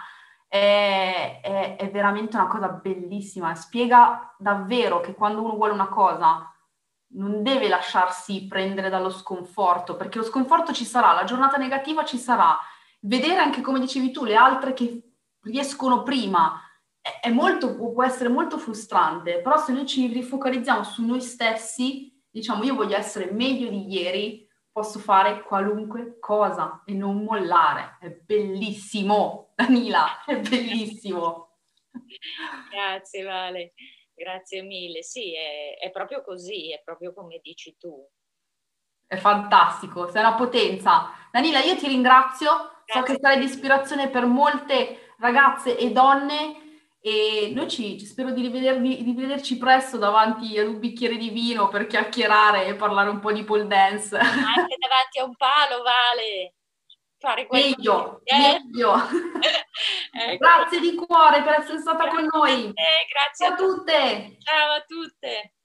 è, 0.47 1.39
è, 1.41 1.77
è 1.77 1.89
veramente 1.89 2.35
una 2.35 2.45
cosa 2.45 2.67
bellissima. 2.67 3.55
Spiega 3.55 4.35
davvero 4.37 4.99
che 4.99 5.15
quando 5.15 5.41
uno 5.41 5.55
vuole 5.55 5.73
una 5.73 5.87
cosa 5.87 6.53
non 7.13 7.41
deve 7.41 7.69
lasciarsi 7.69 8.45
prendere 8.45 8.89
dallo 8.89 9.09
sconforto, 9.09 9.95
perché 9.95 10.19
lo 10.19 10.25
sconforto 10.25 10.73
ci 10.73 10.85
sarà, 10.85 11.11
la 11.13 11.23
giornata 11.23 11.57
negativa 11.57 12.05
ci 12.05 12.19
sarà. 12.19 12.55
Vedere 12.99 13.39
anche, 13.39 13.61
come 13.61 13.79
dicevi 13.79 14.11
tu, 14.11 14.25
le 14.25 14.35
altre 14.35 14.73
che 14.73 15.13
riescono 15.41 16.03
prima 16.03 16.61
è 17.21 17.29
molto, 17.29 17.75
può 17.75 18.03
essere 18.03 18.29
molto 18.29 18.57
frustrante, 18.57 19.41
però 19.41 19.57
se 19.57 19.73
noi 19.73 19.85
ci 19.85 20.07
rifocalizziamo 20.07 20.83
su 20.83 21.05
noi 21.05 21.21
stessi, 21.21 22.11
diciamo 22.29 22.63
io 22.63 22.75
voglio 22.75 22.95
essere 22.95 23.31
meglio 23.31 23.69
di 23.69 23.87
ieri, 23.87 24.47
posso 24.71 24.99
fare 24.99 25.41
qualunque 25.41 26.19
cosa 26.19 26.83
e 26.85 26.93
non 26.93 27.23
mollare. 27.23 27.97
È 27.99 28.09
bellissimo, 28.09 29.53
Danila, 29.55 30.23
è 30.23 30.39
bellissimo. 30.39 31.57
Grazie 32.71 33.23
Vale, 33.23 33.73
grazie 34.13 34.61
mille. 34.61 35.01
Sì, 35.01 35.35
è, 35.35 35.77
è 35.79 35.89
proprio 35.89 36.21
così, 36.21 36.71
è 36.71 36.81
proprio 36.83 37.11
come 37.13 37.39
dici 37.41 37.75
tu. 37.77 38.07
È 39.07 39.15
fantastico, 39.15 40.11
sei 40.11 40.21
una 40.21 40.35
potenza. 40.35 41.11
Danila, 41.31 41.59
io 41.59 41.75
ti 41.75 41.87
ringrazio, 41.87 42.49
grazie. 42.85 42.93
so 42.93 43.01
che 43.01 43.19
sarai 43.19 43.39
di 43.39 43.45
ispirazione 43.45 44.09
per 44.09 44.25
molte 44.25 45.13
ragazze 45.17 45.75
e 45.75 45.91
donne 45.91 46.66
e 47.07 47.51
noi 47.55 47.69
ci, 47.69 48.05
spero 48.05 48.31
di, 48.31 48.41
rivedervi, 48.41 49.01
di 49.01 49.13
vederci 49.13 49.57
presto 49.57 49.97
davanti 49.97 50.59
ad 50.59 50.67
un 50.67 50.79
bicchiere 50.79 51.15
di 51.15 51.29
vino 51.29 51.69
per 51.69 51.87
chiacchierare 51.87 52.65
e 52.65 52.75
parlare 52.75 53.09
un 53.09 53.19
po' 53.19 53.31
di 53.31 53.45
pole 53.45 53.65
dance. 53.65 54.17
Anche 54.17 54.75
davanti 54.77 55.19
a 55.19 55.23
un 55.23 55.35
palo, 55.37 55.83
Vale. 55.83 56.53
Fare 57.19 57.47
meglio, 57.49 58.21
eh? 58.25 58.37
meglio. 58.37 58.93
ecco. 60.11 60.37
Grazie 60.37 60.79
di 60.81 60.95
cuore 60.95 61.41
per 61.41 61.61
essere 61.61 61.79
stata 61.79 62.03
grazie 62.03 62.27
con 62.29 62.39
noi. 62.39 62.65
A 62.65 62.73
te, 62.73 63.07
grazie 63.09 63.45
a 63.47 63.55
tutte. 63.55 64.37
Ciao 64.39 64.71
a 64.73 64.83
tutti. 64.85 65.55